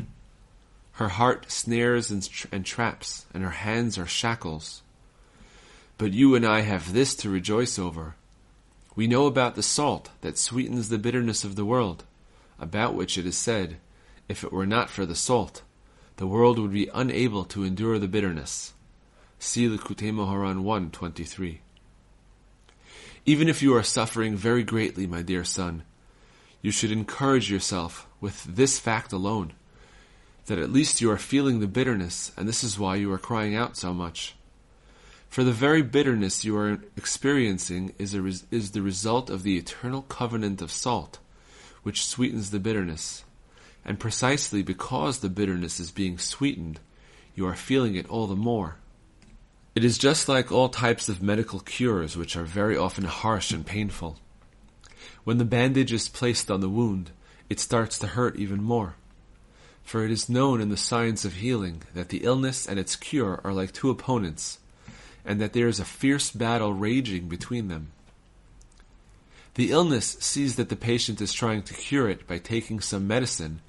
Her 0.93 1.09
heart 1.09 1.51
snares 1.51 2.11
and, 2.11 2.29
tra- 2.29 2.51
and 2.51 2.67
traps, 2.67 3.25
and 3.33 3.45
her 3.45 3.51
hands 3.51 3.97
are 3.97 4.07
shackles. 4.07 4.83
But 5.97 6.13
you 6.13 6.35
and 6.35 6.45
I 6.45 6.61
have 6.63 6.93
this 6.93 7.15
to 7.17 7.31
rejoice 7.31 7.79
over. 7.79 8.17
We 8.97 9.07
know 9.07 9.27
about 9.27 9.55
the 9.55 9.63
salt 9.63 10.11
that 10.23 10.37
sweetens 10.37 10.89
the 10.89 10.99
bitterness 10.99 11.45
of 11.45 11.55
the 11.55 11.65
world, 11.65 12.05
about 12.59 12.95
which 12.95 13.17
it 13.17 13.27
is 13.27 13.37
said, 13.37 13.77
if 14.29 14.43
it 14.43 14.53
were 14.53 14.67
not 14.67 14.91
for 14.91 15.07
the 15.07 15.15
salt, 15.15 15.63
the 16.19 16.27
world 16.27 16.59
would 16.59 16.73
be 16.73 16.91
unable 16.93 17.45
to 17.45 17.63
endure 17.63 17.99
the 17.99 18.09
bitterness. 18.09 18.75
See 19.39 19.69
Likutei 19.69 20.13
Moharan 20.13 20.65
1.23. 20.65 21.59
Even 23.25 23.49
if 23.49 23.63
you 23.63 23.75
are 23.77 23.85
suffering 23.85 24.35
very 24.35 24.65
greatly, 24.65 25.07
my 25.07 25.23
dear 25.23 25.45
son, 25.45 25.85
you 26.61 26.73
should 26.73 26.91
encourage 26.91 27.53
yourself 27.53 28.09
with 28.21 28.43
this 28.43 28.81
fact 28.81 29.13
alone, 29.13 29.53
that 30.47 30.59
at 30.59 30.73
least 30.73 31.01
you 31.01 31.09
are 31.09 31.19
feeling 31.19 31.61
the 31.61 31.69
bitterness, 31.69 32.33
and 32.37 32.49
this 32.49 32.65
is 32.65 32.81
why 32.81 32.97
you 32.97 33.13
are 33.13 33.19
crying 33.19 33.55
out 33.55 33.77
so 33.77 33.95
much. 33.95 34.35
For 35.29 35.45
the 35.45 35.53
very 35.53 35.83
bitterness 35.83 36.45
you 36.45 36.57
are 36.57 36.81
experiencing 36.97 37.95
is, 37.97 38.19
res- 38.19 38.45
is 38.51 38.73
the 38.73 38.83
result 38.83 39.31
of 39.31 39.45
the 39.45 39.57
eternal 39.57 40.03
covenant 40.03 40.63
of 40.63 40.73
salt, 40.73 41.21
which 41.85 42.05
sweetens 42.05 42.51
the 42.51 42.59
bitterness 42.59 43.23
and 43.89 43.99
precisely 43.99 44.63
because 44.63 45.21
the 45.21 45.31
bitterness 45.31 45.81
is 45.81 45.91
being 45.91 46.19
sweetened, 46.19 46.79
you 47.35 47.47
are 47.47 47.57
feeling 47.57 47.95
it 47.95 48.07
all 48.11 48.27
the 48.27 48.37
more. 48.37 48.77
It 49.75 49.83
is 49.83 49.97
just 49.97 50.29
like 50.29 50.53
all 50.53 50.69
types 50.69 51.09
of 51.09 51.23
medical 51.23 51.61
cures, 51.61 52.15
which 52.15 52.37
are 52.37 52.45
very 52.45 52.77
often 52.77 53.05
harsh 53.05 53.51
and 53.51 53.65
painful. 53.65 54.19
When 55.25 55.39
the 55.39 55.47
bandage 55.47 55.91
is 55.91 56.07
placed 56.07 56.51
on 56.51 56.61
the 56.61 56.69
wound, 56.69 57.13
it 57.49 57.59
starts 57.61 57.99
to 58.01 58.09
hurt 58.09 58.37
even 58.37 58.63
more. 58.63 58.97
For 59.85 60.05
it 60.05 60.11
is 60.11 60.29
known 60.29 60.61
in 60.61 60.69
the 60.69 60.77
science 60.77 61.25
of 61.25 61.37
healing 61.37 61.81
that 61.95 62.11
the 62.11 62.25
illness 62.25 62.69
and 62.69 62.79
its 62.79 62.95
cure 62.95 63.41
are 63.43 63.55
like 63.55 63.73
two 63.73 63.89
opponents, 63.89 64.59
and 65.25 65.41
that 65.41 65.55
there 65.55 65.67
is 65.67 65.81
a 65.81 65.87
fierce 65.87 66.31
battle 66.31 66.75
raging 66.75 67.27
between 67.27 67.69
them. 67.69 67.93
The 69.55 69.71
illness 69.71 70.19
sees 70.21 70.57
that 70.57 70.69
the 70.69 70.77
patient 70.77 71.23
is 71.23 71.33
trying 71.33 71.63
to 71.63 71.73
cure 71.73 72.11
it 72.11 72.27
by 72.27 72.37
taking 72.37 72.81
some 72.81 73.09
medicine 73.09 73.63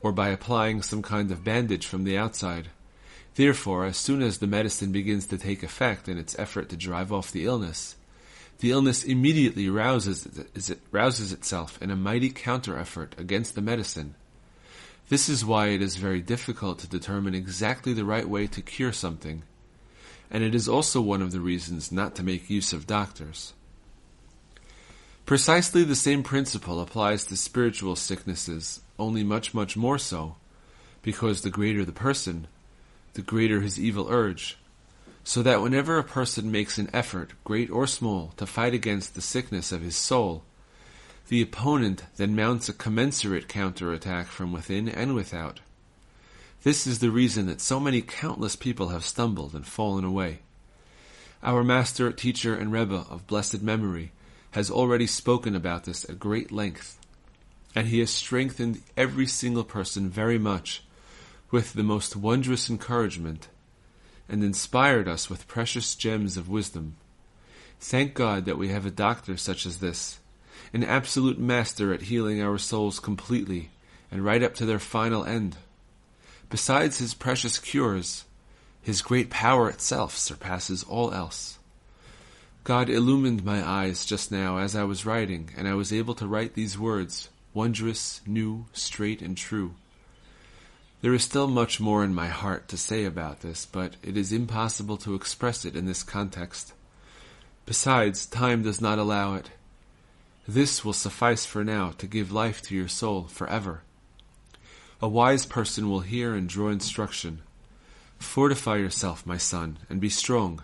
or 0.00 0.12
by 0.12 0.28
applying 0.28 0.82
some 0.82 1.02
kind 1.02 1.30
of 1.30 1.44
bandage 1.44 1.86
from 1.86 2.04
the 2.04 2.16
outside. 2.16 2.68
Therefore, 3.34 3.84
as 3.84 3.96
soon 3.96 4.22
as 4.22 4.38
the 4.38 4.46
medicine 4.46 4.92
begins 4.92 5.26
to 5.26 5.38
take 5.38 5.62
effect 5.62 6.08
in 6.08 6.18
its 6.18 6.38
effort 6.38 6.68
to 6.70 6.76
drive 6.76 7.12
off 7.12 7.32
the 7.32 7.44
illness, 7.44 7.96
the 8.60 8.70
illness 8.70 9.04
immediately 9.04 9.68
rouses, 9.68 10.26
rouses 10.90 11.32
itself 11.32 11.80
in 11.82 11.90
a 11.90 11.96
mighty 11.96 12.30
counter 12.30 12.78
effort 12.78 13.14
against 13.18 13.54
the 13.54 13.60
medicine. 13.60 14.14
This 15.08 15.28
is 15.28 15.44
why 15.44 15.68
it 15.68 15.82
is 15.82 15.96
very 15.96 16.20
difficult 16.20 16.78
to 16.80 16.88
determine 16.88 17.34
exactly 17.34 17.92
the 17.92 18.04
right 18.04 18.28
way 18.28 18.46
to 18.48 18.62
cure 18.62 18.92
something, 18.92 19.42
and 20.30 20.42
it 20.42 20.54
is 20.54 20.68
also 20.68 21.00
one 21.00 21.22
of 21.22 21.32
the 21.32 21.40
reasons 21.40 21.92
not 21.92 22.14
to 22.16 22.24
make 22.24 22.50
use 22.50 22.72
of 22.72 22.86
doctors. 22.86 23.52
Precisely 25.26 25.84
the 25.84 25.94
same 25.94 26.22
principle 26.22 26.80
applies 26.80 27.26
to 27.26 27.36
spiritual 27.36 27.96
sicknesses, 27.96 28.80
only 28.98 29.22
much, 29.22 29.54
much 29.54 29.76
more 29.76 29.98
so, 29.98 30.36
because 31.02 31.42
the 31.42 31.50
greater 31.50 31.84
the 31.84 31.92
person, 31.92 32.46
the 33.14 33.22
greater 33.22 33.60
his 33.60 33.78
evil 33.78 34.06
urge, 34.10 34.58
so 35.24 35.42
that 35.42 35.60
whenever 35.60 35.98
a 35.98 36.04
person 36.04 36.52
makes 36.52 36.78
an 36.78 36.88
effort, 36.92 37.32
great 37.44 37.70
or 37.70 37.86
small, 37.86 38.32
to 38.36 38.46
fight 38.46 38.74
against 38.74 39.14
the 39.14 39.20
sickness 39.20 39.72
of 39.72 39.82
his 39.82 39.96
soul, 39.96 40.44
the 41.28 41.42
opponent 41.42 42.04
then 42.16 42.36
mounts 42.36 42.68
a 42.68 42.72
commensurate 42.72 43.48
counterattack 43.48 44.28
from 44.28 44.52
within 44.52 44.88
and 44.88 45.14
without. 45.14 45.60
This 46.62 46.86
is 46.86 47.00
the 47.00 47.10
reason 47.10 47.46
that 47.46 47.60
so 47.60 47.80
many 47.80 48.02
countless 48.02 48.56
people 48.56 48.88
have 48.88 49.04
stumbled 49.04 49.54
and 49.54 49.66
fallen 49.66 50.04
away. 50.04 50.40
Our 51.42 51.62
master, 51.62 52.10
teacher, 52.12 52.54
and 52.54 52.72
Rebbe 52.72 53.04
of 53.10 53.26
blessed 53.26 53.62
memory 53.62 54.12
has 54.52 54.70
already 54.70 55.06
spoken 55.06 55.54
about 55.54 55.84
this 55.84 56.04
at 56.08 56.18
great 56.18 56.50
length, 56.50 56.98
and 57.76 57.88
he 57.88 57.98
has 57.98 58.08
strengthened 58.10 58.80
every 58.96 59.26
single 59.26 59.62
person 59.62 60.08
very 60.08 60.38
much 60.38 60.82
with 61.50 61.74
the 61.74 61.82
most 61.82 62.16
wondrous 62.16 62.70
encouragement 62.70 63.48
and 64.30 64.42
inspired 64.42 65.06
us 65.06 65.28
with 65.28 65.46
precious 65.46 65.94
gems 65.94 66.38
of 66.38 66.48
wisdom. 66.48 66.96
Thank 67.78 68.14
God 68.14 68.46
that 68.46 68.56
we 68.56 68.68
have 68.68 68.86
a 68.86 68.90
doctor 68.90 69.36
such 69.36 69.66
as 69.66 69.78
this, 69.78 70.18
an 70.72 70.84
absolute 70.84 71.38
master 71.38 71.92
at 71.92 72.02
healing 72.02 72.40
our 72.40 72.56
souls 72.56 72.98
completely 72.98 73.68
and 74.10 74.24
right 74.24 74.42
up 74.42 74.54
to 74.54 74.64
their 74.64 74.78
final 74.78 75.26
end. 75.26 75.58
Besides 76.48 76.98
his 76.98 77.12
precious 77.12 77.58
cures, 77.58 78.24
his 78.80 79.02
great 79.02 79.28
power 79.28 79.68
itself 79.68 80.16
surpasses 80.16 80.82
all 80.82 81.12
else. 81.12 81.58
God 82.64 82.88
illumined 82.88 83.44
my 83.44 83.62
eyes 83.62 84.06
just 84.06 84.32
now 84.32 84.56
as 84.56 84.74
I 84.74 84.84
was 84.84 85.04
writing, 85.04 85.50
and 85.58 85.68
I 85.68 85.74
was 85.74 85.92
able 85.92 86.14
to 86.14 86.26
write 86.26 86.54
these 86.54 86.78
words 86.78 87.28
wondrous, 87.56 88.20
new, 88.26 88.66
straight, 88.74 89.22
and 89.22 89.34
true. 89.34 89.74
There 91.00 91.14
is 91.14 91.24
still 91.24 91.48
much 91.48 91.80
more 91.80 92.04
in 92.04 92.14
my 92.14 92.28
heart 92.28 92.68
to 92.68 92.76
say 92.76 93.06
about 93.06 93.40
this, 93.40 93.64
but 93.64 93.96
it 94.02 94.14
is 94.14 94.30
impossible 94.30 94.98
to 94.98 95.14
express 95.14 95.64
it 95.64 95.74
in 95.74 95.86
this 95.86 96.02
context. 96.02 96.74
Besides, 97.64 98.26
time 98.26 98.62
does 98.62 98.82
not 98.82 98.98
allow 98.98 99.36
it. 99.36 99.50
This 100.46 100.84
will 100.84 100.92
suffice 100.92 101.46
for 101.46 101.64
now 101.64 101.92
to 101.96 102.06
give 102.06 102.30
life 102.30 102.60
to 102.62 102.74
your 102.74 102.88
soul 102.88 103.22
forever. 103.22 103.80
A 105.00 105.08
wise 105.08 105.46
person 105.46 105.88
will 105.88 106.00
hear 106.00 106.34
and 106.34 106.46
draw 106.46 106.68
instruction. 106.68 107.40
Fortify 108.18 108.76
yourself, 108.76 109.24
my 109.24 109.38
son, 109.38 109.78
and 109.88 109.98
be 109.98 110.10
strong. 110.10 110.62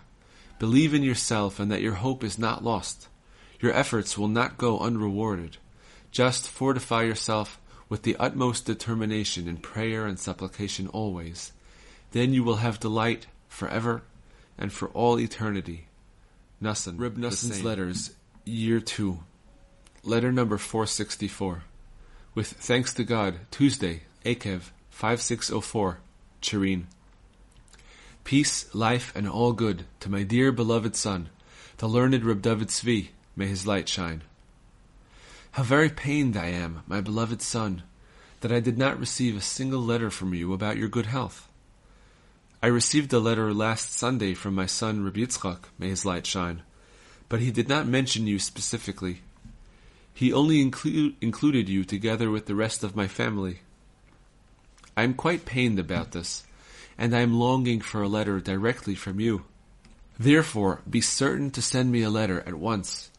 Believe 0.59 0.93
in 0.93 1.01
yourself 1.01 1.59
and 1.59 1.71
that 1.71 1.81
your 1.81 1.95
hope 1.95 2.23
is 2.23 2.37
not 2.37 2.63
lost. 2.63 3.07
Your 3.59 3.73
efforts 3.73 4.15
will 4.15 4.27
not 4.27 4.59
go 4.59 4.77
unrewarded. 4.77 5.57
Just 6.13 6.47
fortify 6.47 7.01
yourself 7.01 7.59
with 7.89 8.03
the 8.03 8.15
utmost 8.17 8.67
determination 8.67 9.47
in 9.47 9.57
prayer 9.57 10.05
and 10.05 10.19
supplication 10.19 10.87
always. 10.89 11.51
Then 12.11 12.33
you 12.33 12.43
will 12.43 12.57
have 12.57 12.79
delight 12.79 13.25
forever 13.47 14.03
and 14.55 14.71
for 14.71 14.89
all 14.89 15.19
eternity. 15.19 15.87
Nassan, 16.61 16.99
Reb 16.99 17.17
Nassan's 17.17 17.63
letters, 17.63 18.11
year 18.45 18.79
two, 18.79 19.21
letter 20.03 20.31
number 20.31 20.59
464. 20.59 21.63
With 22.35 22.47
thanks 22.47 22.93
to 22.93 23.03
God, 23.03 23.39
Tuesday, 23.49 24.03
Ekev, 24.23 24.69
5604, 24.91 25.97
Tcherin. 26.43 26.83
Peace, 28.23 28.73
life, 28.75 29.11
and 29.15 29.27
all 29.27 29.51
good 29.51 29.85
to 29.99 30.11
my 30.11 30.21
dear 30.21 30.51
beloved 30.51 30.95
son, 30.95 31.29
the 31.77 31.87
learned 31.87 32.23
Reb 32.23 32.43
David 32.43 32.67
Tzvi, 32.67 33.07
may 33.35 33.47
his 33.47 33.65
light 33.65 33.89
shine. 33.89 34.21
How 35.53 35.61
very 35.61 35.89
pained 35.89 36.35
I 36.35 36.47
am, 36.47 36.81
my 36.87 36.99
beloved 36.99 37.39
son, 37.39 37.83
that 38.41 38.51
I 38.51 38.59
did 38.59 38.75
not 38.75 38.99
receive 38.99 39.37
a 39.37 39.41
single 39.41 39.81
letter 39.81 40.09
from 40.09 40.33
you 40.33 40.51
about 40.51 40.77
your 40.77 40.87
good 40.87 41.05
health. 41.05 41.47
I 42.63 42.67
received 42.67 43.13
a 43.13 43.19
letter 43.19 43.53
last 43.53 43.93
Sunday 43.93 44.33
from 44.33 44.55
my 44.55 44.65
son 44.65 45.03
Reb 45.03 45.13
Yitzchak, 45.13 45.59
may 45.77 45.89
his 45.89 46.05
light 46.05 46.25
shine, 46.25 46.63
but 47.29 47.39
he 47.39 47.51
did 47.51 47.69
not 47.69 47.85
mention 47.85 48.25
you 48.25 48.39
specifically. 48.39 49.21
He 50.11 50.33
only 50.33 50.63
inclu- 50.63 51.13
included 51.21 51.69
you 51.69 51.83
together 51.83 52.31
with 52.31 52.47
the 52.47 52.55
rest 52.55 52.83
of 52.83 52.95
my 52.95 53.07
family. 53.07 53.59
I 54.97 55.03
am 55.03 55.13
quite 55.13 55.45
pained 55.45 55.77
about 55.77 56.13
this 56.13 56.47
and 56.97 57.15
I 57.15 57.19
am 57.19 57.39
longing 57.39 57.79
for 57.79 58.01
a 58.01 58.07
letter 58.07 58.39
directly 58.39 58.95
from 58.95 59.19
you. 59.19 59.45
Therefore, 60.17 60.81
be 60.89 60.99
certain 60.99 61.51
to 61.51 61.61
send 61.61 61.91
me 61.91 62.01
a 62.01 62.09
letter 62.09 62.41
at 62.47 62.55
once. 62.55 63.11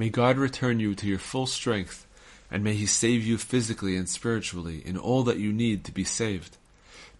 May 0.00 0.08
God 0.08 0.38
return 0.38 0.80
you 0.80 0.94
to 0.94 1.06
your 1.06 1.18
full 1.18 1.44
strength, 1.44 2.06
and 2.50 2.64
may 2.64 2.72
He 2.72 2.86
save 2.86 3.22
you 3.22 3.36
physically 3.36 3.98
and 3.98 4.08
spiritually 4.08 4.80
in 4.82 4.96
all 4.96 5.24
that 5.24 5.36
you 5.36 5.52
need 5.52 5.84
to 5.84 5.92
be 5.92 6.04
saved. 6.04 6.56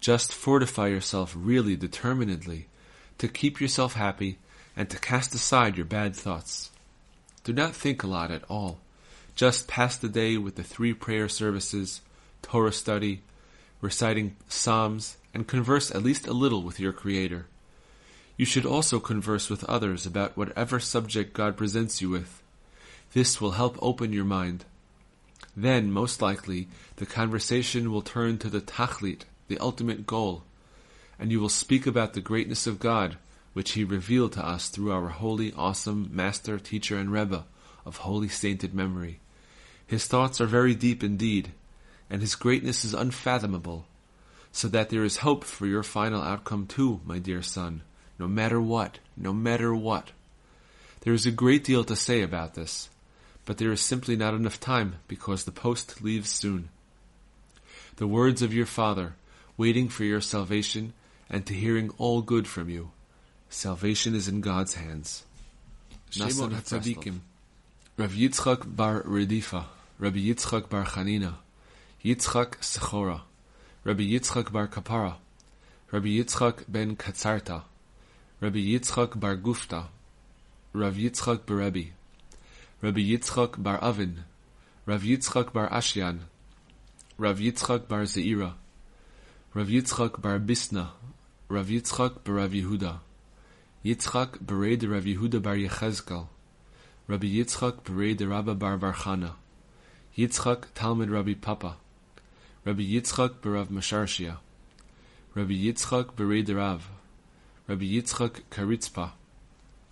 Just 0.00 0.32
fortify 0.32 0.86
yourself 0.86 1.34
really 1.36 1.76
determinedly 1.76 2.68
to 3.18 3.28
keep 3.28 3.60
yourself 3.60 3.96
happy 3.96 4.38
and 4.74 4.88
to 4.88 4.98
cast 4.98 5.34
aside 5.34 5.76
your 5.76 5.84
bad 5.84 6.16
thoughts. 6.16 6.70
Do 7.44 7.52
not 7.52 7.76
think 7.76 8.02
a 8.02 8.06
lot 8.06 8.30
at 8.30 8.44
all. 8.48 8.78
Just 9.34 9.68
pass 9.68 9.98
the 9.98 10.08
day 10.08 10.38
with 10.38 10.54
the 10.54 10.64
three 10.64 10.94
prayer 10.94 11.28
services, 11.28 12.00
Torah 12.40 12.72
study, 12.72 13.20
reciting 13.82 14.36
Psalms, 14.48 15.18
and 15.34 15.46
converse 15.46 15.90
at 15.90 16.02
least 16.02 16.26
a 16.26 16.32
little 16.32 16.62
with 16.62 16.80
your 16.80 16.94
Creator. 16.94 17.44
You 18.38 18.46
should 18.46 18.64
also 18.64 18.98
converse 18.98 19.50
with 19.50 19.64
others 19.64 20.06
about 20.06 20.34
whatever 20.34 20.80
subject 20.80 21.34
God 21.34 21.58
presents 21.58 22.00
you 22.00 22.08
with. 22.08 22.40
This 23.12 23.40
will 23.40 23.52
help 23.52 23.76
open 23.82 24.12
your 24.12 24.24
mind. 24.24 24.64
Then, 25.56 25.90
most 25.90 26.22
likely, 26.22 26.68
the 26.96 27.06
conversation 27.06 27.90
will 27.90 28.02
turn 28.02 28.38
to 28.38 28.48
the 28.48 28.60
tachlit, 28.60 29.22
the 29.48 29.58
ultimate 29.58 30.06
goal, 30.06 30.44
and 31.18 31.32
you 31.32 31.40
will 31.40 31.48
speak 31.48 31.86
about 31.86 32.14
the 32.14 32.20
greatness 32.20 32.66
of 32.66 32.78
God, 32.78 33.16
which 33.52 33.72
He 33.72 33.82
revealed 33.82 34.32
to 34.34 34.46
us 34.46 34.68
through 34.68 34.92
our 34.92 35.08
holy, 35.08 35.52
awesome 35.54 36.08
Master, 36.12 36.58
Teacher, 36.58 36.96
and 36.96 37.12
Rebbe 37.12 37.44
of 37.84 37.98
holy 37.98 38.28
sainted 38.28 38.74
memory. 38.74 39.18
His 39.86 40.06
thoughts 40.06 40.40
are 40.40 40.46
very 40.46 40.74
deep 40.74 41.02
indeed, 41.02 41.50
and 42.08 42.20
His 42.20 42.36
greatness 42.36 42.84
is 42.84 42.94
unfathomable 42.94 43.86
so 44.52 44.68
that 44.68 44.88
there 44.88 45.04
is 45.04 45.18
hope 45.18 45.44
for 45.44 45.66
your 45.66 45.82
final 45.82 46.22
outcome 46.22 46.66
too, 46.66 47.00
my 47.04 47.18
dear 47.18 47.42
son, 47.42 47.82
no 48.18 48.26
matter 48.26 48.60
what, 48.60 48.98
no 49.16 49.32
matter 49.32 49.74
what. 49.74 50.10
There 51.00 51.12
is 51.12 51.26
a 51.26 51.30
great 51.30 51.64
deal 51.64 51.84
to 51.84 51.96
say 51.96 52.22
about 52.22 52.54
this, 52.54 52.90
but 53.44 53.58
there 53.58 53.72
is 53.72 53.80
simply 53.80 54.16
not 54.16 54.34
enough 54.34 54.60
time 54.60 54.96
because 55.08 55.44
the 55.44 55.52
post 55.52 56.02
leaves 56.02 56.30
soon. 56.30 56.68
The 57.96 58.06
words 58.06 58.42
of 58.42 58.54
your 58.54 58.66
father, 58.66 59.14
waiting 59.56 59.88
for 59.88 60.04
your 60.04 60.20
salvation 60.20 60.92
and 61.28 61.44
to 61.46 61.54
hearing 61.54 61.90
all 61.98 62.22
good 62.22 62.46
from 62.46 62.68
you. 62.68 62.90
Salvation 63.48 64.14
is 64.14 64.28
in 64.28 64.40
God's 64.40 64.74
hands. 64.74 65.24
Nasan 66.12 66.50
Tzadikim, 66.50 67.18
Rav 67.96 68.12
Yitzchak 68.12 68.76
bar 68.76 69.02
Redifa, 69.02 69.64
Rabbi 69.98 70.18
Yitzchak 70.18 70.68
bar 70.68 70.84
Chanina, 70.84 71.34
Yitzchak 72.04 72.58
Sechora, 72.60 73.22
Rabbi 73.84 74.02
Yitzchak 74.02 74.50
bar 74.50 74.66
Kapara, 74.66 75.16
Rabbi 75.92 76.08
Yitzchak 76.08 76.64
ben 76.68 76.96
Katzarta, 76.96 77.62
Rabbi 78.40 78.58
Yitzchak 78.58 79.20
bar 79.20 79.36
Gufta, 79.36 79.86
Rav 80.72 80.94
Yitzchak 80.94 81.40
Berebi, 81.40 81.90
Rabbi 82.82 83.02
Yitzchak 83.02 83.62
bar 83.62 83.78
Avin, 83.84 84.24
Rav 84.86 85.02
Yitzchak 85.02 85.52
bar 85.52 85.68
Ashyan, 85.68 86.20
Rav 87.18 87.36
Yitzchak 87.36 87.86
bar 87.88 88.04
Zeira, 88.06 88.54
Rav 89.52 89.66
Yitzchak 89.68 90.22
bar 90.22 90.38
Bisna, 90.38 90.92
Rav 91.50 91.66
Yitzchak 91.66 92.24
bar 92.24 92.36
Rav 92.36 92.52
Yehuda, 92.52 93.00
Yitzchak 93.84 94.38
bered 94.38 94.90
Rav 94.90 95.04
Yehuda 95.04 95.42
bar 95.42 95.56
Yechezkel, 95.56 96.28
Rabbi 97.06 97.26
Yitzchak 97.26 97.82
bered 97.82 98.26
Rabba 98.26 98.54
bar 98.54 98.78
Varchana, 98.78 99.34
Yitzchak 100.16 100.64
Talmud 100.74 101.10
Rabbi 101.10 101.34
Papa, 101.34 101.76
Rabbi 102.64 102.94
Yitzchak 102.94 103.42
berav 103.42 103.66
Masharshia, 103.66 104.38
Rabbi 105.34 105.66
Yitzchak 105.66 106.14
bered 106.14 106.48
Rav, 106.56 106.88
Rabbi 107.68 108.00
Yitzchak 108.00 108.40
Karitzpa, 108.50 109.10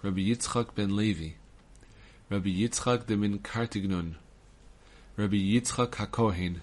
Rabbi 0.03 0.31
Yitzchak 0.31 0.74
ben 0.74 0.96
Levi, 0.96 1.35
Rabbi 2.30 2.50
Yitzchak 2.50 3.06
de 3.06 3.16
min 3.16 3.38
Kartignon, 3.38 4.16
Rabbi 5.16 5.38
Yitzchak 5.38 5.92
HaKohen, 5.92 6.56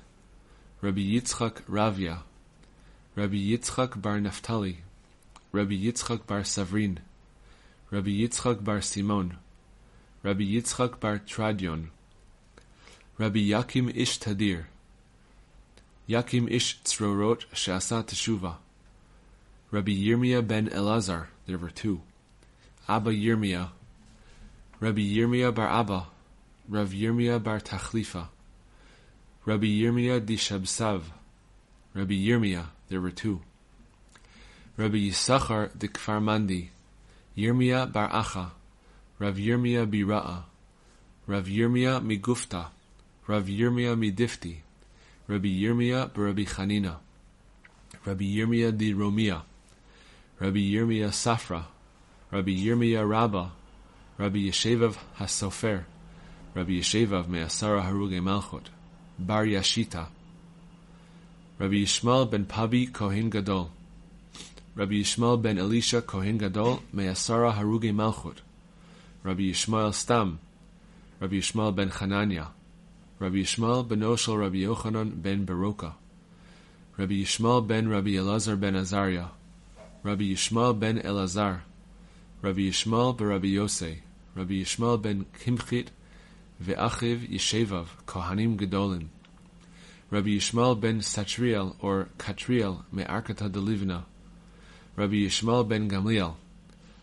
Rabbi 0.82 1.02
Yitzchak 1.02 1.64
Ravia, 1.64 2.20
Rabbi 3.16 3.52
Yitzchak 3.52 4.00
bar 4.00 4.20
Naphtali, 4.20 4.78
Rabbi 5.52 5.74
Yitzchak 5.74 6.28
bar 6.28 6.42
Savrin, 6.42 7.00
Rabbi 7.90 8.12
Yitzchak 8.12 8.64
bar 8.64 8.80
Simon, 8.82 9.38
Rabbi 10.22 10.44
Yitzchak 10.44 11.00
bar 11.00 11.18
Tradion, 11.18 11.90
Rabbi 13.18 13.50
Yakim 13.50 13.92
Ish 13.96 14.20
Tadir, 14.20 14.66
Yakim 16.08 16.48
Ish 16.48 16.80
Tzrorot 16.84 17.48
Shasa 17.56 18.06
Teshuva. 18.06 18.58
Rabbi 19.72 19.92
Yirmiyah 19.94 20.48
ben 20.48 20.70
Elazar, 20.70 21.26
there 21.48 21.58
were 21.58 21.72
two. 21.72 22.02
Abba 22.88 23.10
Yirmiyah. 23.10 23.70
Rabbi 24.80 25.02
Yirmiyah 25.02 25.54
bar 25.54 25.70
Abba. 25.70 26.08
Rav 26.70 26.92
Yirmiyah 26.92 27.42
bar 27.42 27.60
Tachlifa. 27.60 28.28
Rabbi 29.46 29.68
Yirmiyah 29.68 30.26
di 30.26 30.36
Shabsav. 30.38 31.04
Rabbi 31.94 32.16
Yirmiyah, 32.28 32.66
there 32.90 33.02
were 33.02 33.12
two. 33.12 33.42
Rabbi 34.78 35.10
Yisachar 35.10 35.78
de 35.78 35.88
Kfarmandi. 35.88 36.68
Yirmiyah 37.38 37.92
bar 37.92 38.10
Acha. 38.10 38.52
Rav 39.20 39.38
Yirmiyah 39.38 39.86
Bira'a. 39.86 40.44
Rav 41.28 41.46
Yirmiyah 41.48 42.02
Migufta. 42.02 42.68
Rav 43.28 43.48
Yirmiyah 43.48 43.96
Midifti. 43.96 44.58
Rabbi 45.28 45.50
Yirmiyah 45.50 46.12
Rabbi 46.16 46.46
Chanina, 46.46 46.98
Rabbi 48.06 48.26
Yirmiyah 48.38 48.78
di 48.78 48.94
Romia, 48.94 49.42
Rabbi 50.40 50.60
Yirmiyah 50.70 51.10
Safra, 51.10 51.66
Rabbi 52.32 52.54
Yirmiyah 52.54 53.10
Rabba, 53.10 53.50
Rabbi 54.18 54.48
Yeshevav 54.48 54.96
Hasofer, 55.20 55.84
Rabbi 56.54 56.80
Yeshevav 56.80 57.28
Me'asara 57.28 57.84
Haruge 57.84 58.22
Malchut, 58.22 58.68
Bar 59.20 59.44
Yashita, 59.44 60.08
Rabbi 61.60 61.84
Yishmael 61.84 62.32
ben 62.32 62.46
Pabi 62.46 62.88
Kohen 62.88 63.30
Gadol, 63.30 63.72
Rabbi 64.74 65.02
Yishmael 65.02 65.42
ben 65.42 65.58
Elisha 65.58 66.02
Kohen 66.02 66.38
Gadol 66.38 66.82
Me'asara 66.94 67.54
Haruge 67.56 67.94
Malchut, 67.94 68.38
Rabbi 69.24 69.52
Yishmael 69.52 69.94
Stam, 69.94 70.40
Rabbi 71.20 71.36
Yishmael 71.36 71.76
ben 71.76 71.90
Chananya, 71.90 72.48
Rabbi 73.20 73.40
Yishmael 73.40 73.86
ben 73.86 74.00
Oshel 74.00 74.40
Rabbi 74.40 74.60
Yochanan 74.64 75.22
ben 75.22 75.46
Baroka, 75.46 75.92
Rabbi 76.98 77.22
Yishmael 77.24 77.68
ben 77.68 77.90
Rabbi 77.90 78.12
Elazar 78.12 78.58
ben 78.58 78.76
Azariah, 78.76 79.28
Rabbi 80.04 80.32
Yishmael 80.32 80.80
ben 80.80 81.00
Elazar, 81.00 81.64
Rabbi 82.42 82.70
Yishmael 82.70 83.18
ben 83.18 83.28
Rabbi 83.28 83.48
Yosei, 83.56 83.98
Rabbi 84.36 84.62
Yishmael 84.62 85.02
ben 85.02 85.26
Kimchit, 85.44 85.88
Ve'achiv 86.62 87.30
Yeshevav, 87.30 87.88
Kohanim 88.06 88.58
Gedolim, 88.58 89.08
Rabbi 90.12 90.38
Yishmael 90.38 90.80
ben 90.80 91.00
Satriel 91.00 91.76
or 91.82 92.10
Katriel 92.18 92.84
me'arkata 92.92 93.52
de 93.52 93.60
Livna, 93.60 94.04
Rabbi 94.96 95.26
Yishmael 95.26 95.68
ben 95.68 95.90
Gamliel, 95.90 96.36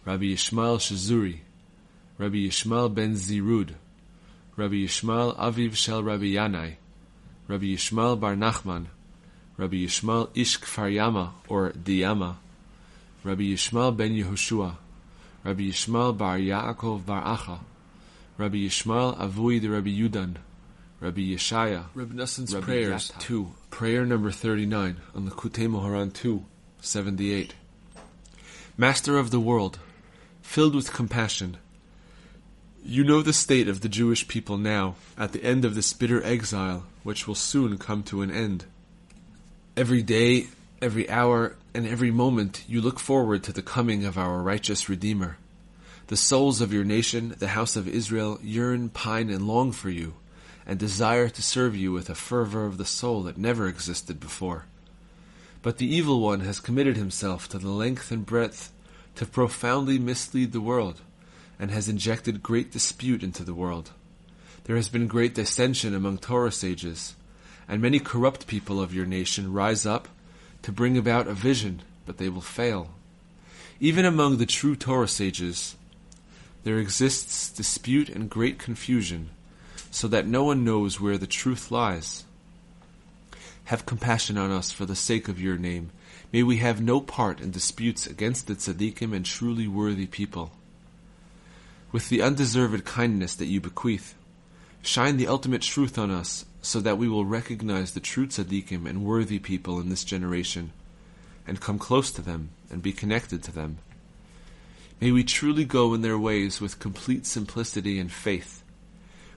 Rabbi 0.05 0.35
Yishmael 0.35 0.79
Shazuri, 0.79 1.39
Rabbi 2.19 2.47
Yishmael 2.47 2.95
ben 2.95 3.15
Zirud, 3.15 3.75
Rabbi 4.57 4.85
Yishmael 4.85 5.37
Aviv 5.37 5.75
Shel 5.75 6.03
Rabbi 6.03 6.35
Yanai, 6.35 6.77
Rabbi 7.49 7.75
Yishmael 7.75 8.21
Bar 8.21 8.35
Nachman, 8.35 8.87
Rabbi 9.57 9.85
Yishmael 9.85 10.29
Ish 10.35 10.61
Kfar 10.61 10.93
Yama 10.93 11.33
or 11.49 11.71
Diyama, 11.73 12.37
Rabbi 13.25 13.43
Yishmael 13.43 13.97
Ben 13.97 14.13
Yehoshua, 14.13 14.77
Rabbi 15.45 15.63
Yishmael 15.63 16.17
Bar 16.17 16.39
Yaakov 16.39 17.05
Bar 17.05 17.23
Acha, 17.23 17.61
Rabbi 18.39 18.59
Yishmael 18.59 19.19
Avui 19.19 19.61
de 19.61 19.69
Rabbi 19.69 19.91
Yudan, 19.91 20.37
Rabbi 21.01 21.21
Yeshaya, 21.21 21.87
Rabbi 21.95 22.15
Nassan's 22.15 22.55
Rabbi 22.55 22.65
prayers 22.65 23.11
Yatta. 23.11 23.21
2. 23.21 23.55
Prayer 23.71 24.07
number 24.07 24.31
39 24.31 24.99
on 25.15 25.25
the 25.25 25.31
Kutei 25.33 25.69
Moharan 25.69 26.13
2, 26.13 26.45
78. 26.81 27.55
Master 28.77 29.19
of 29.19 29.31
the 29.31 29.41
world, 29.41 29.79
filled 30.41 30.75
with 30.75 30.93
compassion, 30.93 31.57
you 32.85 33.05
know 33.05 33.23
the 33.23 33.33
state 33.33 33.69
of 33.69 33.81
the 33.81 33.89
Jewish 33.89 34.27
people 34.29 34.59
now, 34.59 34.97
at 35.17 35.33
the 35.33 35.43
end 35.45 35.65
of 35.65 35.75
this 35.75 35.93
bitter 35.93 36.25
exile, 36.25 36.85
which 37.03 37.27
will 37.27 37.35
soon 37.35 37.79
come 37.79 38.03
to 38.05 38.23
an 38.23 38.31
end. 38.31 38.65
Every 39.77 40.03
day, 40.03 40.49
every 40.83 41.09
hour, 41.09 41.55
and 41.73 41.87
every 41.87 42.11
moment 42.11 42.65
you 42.67 42.81
look 42.81 42.99
forward 42.99 43.45
to 43.45 43.53
the 43.53 43.63
coming 43.63 44.05
of 44.05 44.19
our 44.19 44.43
righteous 44.43 44.89
Redeemer. 44.89 45.39
The 46.09 46.17
souls 46.17 46.61
of 46.61 46.73
your 46.73 46.83
nation, 46.83 47.37
the 47.39 47.49
house 47.49 47.77
of 47.77 47.87
Israel, 47.87 48.41
yearn, 48.43 48.89
pine, 48.89 49.31
and 49.31 49.47
long 49.47 49.71
for 49.71 49.91
you, 49.91 50.15
and 50.67 50.81
desire 50.81 51.29
to 51.29 51.43
serve 51.43 51.77
you 51.77 51.93
with 51.93 52.11
a 52.11 52.17
fervor 52.17 52.67
of 52.67 52.79
the 52.79 52.85
soul 52.85 53.23
that 53.23 53.39
never 53.39 53.69
existed 53.69 54.19
before. 54.19 54.67
But 55.63 55.79
the 55.79 55.87
evil 55.87 56.21
one 56.21 56.41
has 56.41 56.59
committed 56.59 56.97
himself 56.97 57.49
to 57.51 57.59
the 57.59 57.71
length 57.71 58.11
and 58.11 58.27
breadth 58.27 58.73
to 59.15 59.25
profoundly 59.25 60.01
mislead 60.01 60.51
the 60.51 60.61
world, 60.61 61.01
and 61.61 61.71
has 61.71 61.89
injected 61.89 62.43
great 62.43 62.73
dispute 62.73 63.23
into 63.23 63.45
the 63.45 63.55
world. 63.55 63.93
There 64.65 64.77
has 64.77 64.89
been 64.89 65.07
great 65.07 65.35
dissension 65.37 65.95
among 65.95 66.19
Torah 66.19 66.51
sages, 66.51 67.15
and 67.69 67.81
many 67.81 68.01
corrupt 68.01 68.49
people 68.49 68.81
of 68.81 68.93
your 68.93 69.07
nation 69.07 69.53
rise 69.53 69.87
up 69.87 70.09
to 70.63 70.73
bring 70.73 70.97
about 70.97 71.27
a 71.27 71.35
vision, 71.35 71.83
but 72.07 72.19
they 72.19 72.29
will 72.29 72.41
fail. 72.41 72.91
Even 73.81 74.05
among 74.05 74.37
the 74.37 74.47
true 74.47 74.77
Torah 74.77 75.09
sages, 75.09 75.77
there 76.65 76.79
exists 76.79 77.51
dispute 77.51 78.09
and 78.09 78.31
great 78.31 78.59
confusion, 78.59 79.31
so 79.91 80.07
that 80.09 80.27
no 80.27 80.45
one 80.45 80.65
knows 80.65 81.01
where 81.01 81.19
the 81.19 81.27
truth 81.27 81.71
lies. 81.71 82.25
Have 83.65 83.87
compassion 83.87 84.39
on 84.39 84.51
us 84.51 84.71
for 84.73 84.87
the 84.87 84.97
sake 84.97 85.29
of 85.29 85.41
your 85.41 85.57
name. 85.57 85.91
May 86.33 86.43
we 86.43 86.59
have 86.59 86.81
no 86.81 87.01
part 87.01 87.41
in 87.41 87.51
disputes 87.51 88.07
against 88.07 88.47
the 88.47 88.55
tzaddikim 88.55 89.15
and 89.15 89.25
truly 89.25 89.69
worthy 89.69 90.07
people. 90.07 90.53
With 91.91 92.09
the 92.09 92.23
undeserved 92.23 92.85
kindness 92.85 93.35
that 93.35 93.47
you 93.47 93.61
bequeath, 93.61 94.15
shine 94.83 95.17
the 95.17 95.29
ultimate 95.29 95.63
truth 95.63 95.99
on 95.99 96.11
us, 96.11 96.45
so 96.63 96.81
that 96.81 96.97
we 96.97 97.09
will 97.09 97.25
recognize 97.25 97.93
the 97.93 98.01
true 98.01 98.27
tzaddikim 98.27 98.89
and 98.89 99.05
worthy 99.05 99.41
people 99.41 99.81
in 99.81 99.89
this 99.89 100.05
generation, 100.05 100.73
and 101.47 101.61
come 101.61 101.79
close 101.79 102.11
to 102.13 102.23
them 102.23 102.51
and 102.71 102.81
be 102.81 102.93
connected 102.93 103.43
to 103.43 103.53
them. 103.53 103.79
May 105.01 105.11
we 105.11 105.25
truly 105.25 105.65
go 105.65 105.93
in 105.93 106.03
their 106.03 106.19
ways 106.19 106.61
with 106.61 106.79
complete 106.79 107.27
simplicity 107.27 107.99
and 107.99 108.11
faith, 108.11 108.63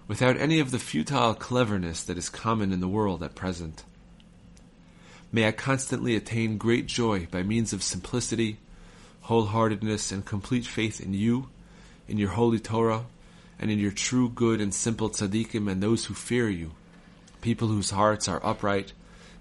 without 0.07 0.37
any 0.37 0.59
of 0.59 0.69
the 0.69 0.77
futile 0.77 1.33
cleverness 1.33 2.03
that 2.03 2.17
is 2.19 2.29
common 2.29 2.71
in 2.71 2.79
the 2.79 2.87
world 2.87 3.23
at 3.23 3.33
present. 3.33 3.83
May 5.31 5.47
I 5.47 5.51
constantly 5.51 6.15
attain 6.15 6.59
great 6.59 6.85
joy 6.85 7.25
by 7.31 7.41
means 7.41 7.73
of 7.73 7.81
simplicity, 7.81 8.59
wholeheartedness, 9.25 10.11
and 10.11 10.23
complete 10.23 10.67
faith 10.67 11.01
in 11.01 11.15
you, 11.15 11.49
in 12.07 12.19
your 12.19 12.29
holy 12.29 12.59
Torah, 12.59 13.05
and 13.57 13.71
in 13.71 13.79
your 13.79 13.91
true 13.91 14.29
good 14.29 14.61
and 14.61 14.71
simple 14.71 15.09
tzaddikim 15.09 15.69
and 15.69 15.81
those 15.81 16.05
who 16.05 16.13
fear 16.13 16.47
you, 16.47 16.73
people 17.45 17.67
whose 17.67 17.91
hearts 17.91 18.27
are 18.27 18.43
upright 18.43 18.91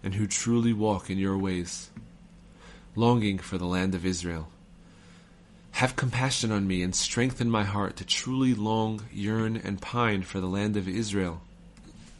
and 0.02 0.14
who 0.14 0.26
truly 0.26 0.74
walk 0.74 1.08
in 1.08 1.16
your 1.16 1.38
ways, 1.38 1.88
longing 2.94 3.38
for 3.38 3.56
the 3.56 3.64
land 3.64 3.94
of 3.94 4.04
Israel. 4.04 4.46
Have 5.70 5.96
compassion 5.96 6.52
on 6.52 6.66
me 6.66 6.82
and 6.82 6.94
strengthen 6.94 7.50
my 7.50 7.64
heart 7.64 7.96
to 7.96 8.04
truly 8.04 8.52
long, 8.52 9.06
yearn, 9.10 9.56
and 9.56 9.80
pine 9.80 10.20
for 10.20 10.38
the 10.38 10.46
land 10.58 10.76
of 10.76 10.86
Israel. 10.86 11.40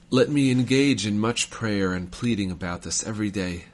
Let 0.09 0.31
me 0.31 0.51
engage 0.51 1.05
in 1.05 1.19
much 1.19 1.51
prayer 1.51 1.93
and 1.93 2.11
pleading 2.11 2.51
about 2.51 2.81
this 2.81 3.07
every 3.07 3.31
day. 3.31 3.67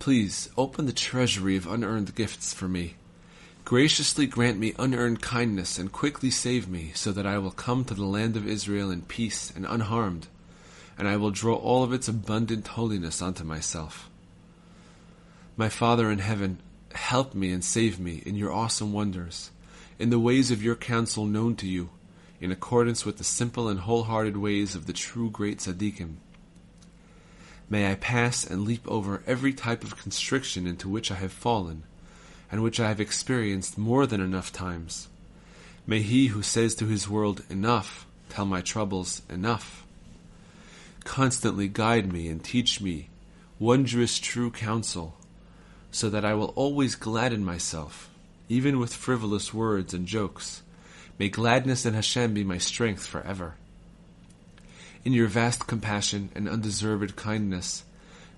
Please 0.00 0.50
open 0.56 0.86
the 0.86 0.92
treasury 0.92 1.56
of 1.56 1.68
unearned 1.68 2.16
gifts 2.16 2.52
for 2.52 2.66
me. 2.66 2.96
Graciously 3.64 4.26
grant 4.26 4.58
me 4.58 4.74
unearned 4.80 5.22
kindness 5.22 5.78
and 5.78 5.92
quickly 5.92 6.32
save 6.32 6.66
me, 6.68 6.90
so 6.96 7.12
that 7.12 7.24
I 7.24 7.38
will 7.38 7.52
come 7.52 7.84
to 7.84 7.94
the 7.94 8.04
land 8.04 8.36
of 8.36 8.48
Israel 8.48 8.90
in 8.90 9.02
peace 9.02 9.52
and 9.54 9.64
unharmed, 9.64 10.26
and 10.98 11.06
I 11.08 11.16
will 11.16 11.30
draw 11.30 11.54
all 11.54 11.82
of 11.82 11.92
its 11.92 12.08
abundant 12.08 12.68
holiness 12.68 13.20
unto 13.20 13.44
myself. 13.44 14.08
My 15.56 15.68
Father 15.68 16.10
in 16.10 16.18
heaven, 16.18 16.58
help 16.92 17.34
me 17.34 17.52
and 17.52 17.64
save 17.64 17.98
me 17.98 18.22
in 18.26 18.36
your 18.36 18.52
awesome 18.52 18.92
wonders, 18.92 19.50
in 19.98 20.10
the 20.10 20.18
ways 20.18 20.50
of 20.50 20.62
your 20.62 20.76
counsel 20.76 21.24
known 21.24 21.56
to 21.56 21.66
you, 21.66 21.90
in 22.40 22.50
accordance 22.50 23.04
with 23.04 23.18
the 23.18 23.24
simple 23.24 23.68
and 23.68 23.80
wholehearted 23.80 24.36
ways 24.36 24.74
of 24.74 24.86
the 24.86 24.92
true 24.92 25.30
great 25.30 25.58
tzaddikim. 25.58 26.16
May 27.68 27.90
I 27.90 27.94
pass 27.94 28.44
and 28.44 28.64
leap 28.64 28.86
over 28.86 29.22
every 29.26 29.52
type 29.52 29.82
of 29.82 29.96
constriction 29.96 30.66
into 30.66 30.88
which 30.88 31.10
I 31.10 31.14
have 31.16 31.32
fallen, 31.32 31.82
and 32.50 32.62
which 32.62 32.78
I 32.78 32.88
have 32.88 33.00
experienced 33.00 33.76
more 33.76 34.06
than 34.06 34.20
enough 34.20 34.52
times. 34.52 35.08
May 35.86 36.02
he 36.02 36.28
who 36.28 36.42
says 36.42 36.74
to 36.76 36.86
his 36.86 37.08
world, 37.08 37.42
Enough, 37.48 38.06
tell 38.28 38.44
my 38.44 38.60
troubles, 38.60 39.22
Enough. 39.28 39.85
Constantly 41.06 41.68
guide 41.68 42.12
me 42.12 42.26
and 42.26 42.42
teach 42.42 42.80
me 42.80 43.08
wondrous 43.60 44.18
true 44.18 44.50
counsel, 44.50 45.16
so 45.90 46.10
that 46.10 46.24
I 46.24 46.34
will 46.34 46.52
always 46.56 46.96
gladden 46.96 47.44
myself, 47.44 48.10
even 48.48 48.80
with 48.80 48.92
frivolous 48.92 49.54
words 49.54 49.94
and 49.94 50.04
jokes. 50.04 50.62
May 51.16 51.28
gladness 51.28 51.86
in 51.86 51.94
Hashem 51.94 52.34
be 52.34 52.42
my 52.42 52.58
strength 52.58 53.06
forever. 53.06 53.54
In 55.04 55.12
your 55.12 55.28
vast 55.28 55.68
compassion 55.68 56.28
and 56.34 56.48
undeserved 56.48 57.14
kindness, 57.14 57.84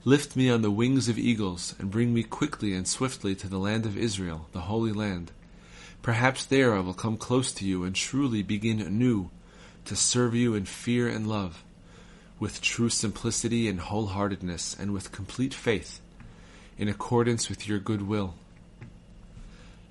lift 0.05 0.37
me 0.37 0.51
on 0.51 0.61
the 0.61 0.71
wings 0.71 1.09
of 1.09 1.19
eagles 1.19 1.75
and 1.79 1.91
bring 1.91 2.13
me 2.13 2.23
quickly 2.23 2.75
and 2.75 2.87
swiftly 2.87 3.35
to 3.37 3.49
the 3.49 3.59
land 3.59 3.87
of 3.87 3.97
Israel, 3.97 4.47
the 4.53 4.69
Holy 4.69 4.93
Land. 4.93 5.33
Perhaps 6.03 6.45
there 6.45 6.75
I 6.77 6.81
will 6.81 6.95
come 6.95 7.17
close 7.17 7.51
to 7.53 7.65
you 7.65 7.83
and 7.85 7.97
truly 7.97 8.43
begin 8.43 8.81
anew 8.81 9.31
to 9.87 9.97
serve 9.97 10.35
you 10.35 10.55
in 10.55 10.67
fear 10.67 11.09
and 11.09 11.27
love, 11.27 11.65
with 12.41 12.61
true 12.61 12.89
simplicity 12.89 13.69
and 13.69 13.81
wholeheartedness, 13.81 14.79
and 14.79 14.93
with 14.93 15.13
complete 15.13 15.55
faith, 15.55 16.01
in 16.77 16.89
accordance 16.89 17.49
with 17.49 17.67
your 17.67 17.79
good 17.79 18.03
will. 18.03 18.35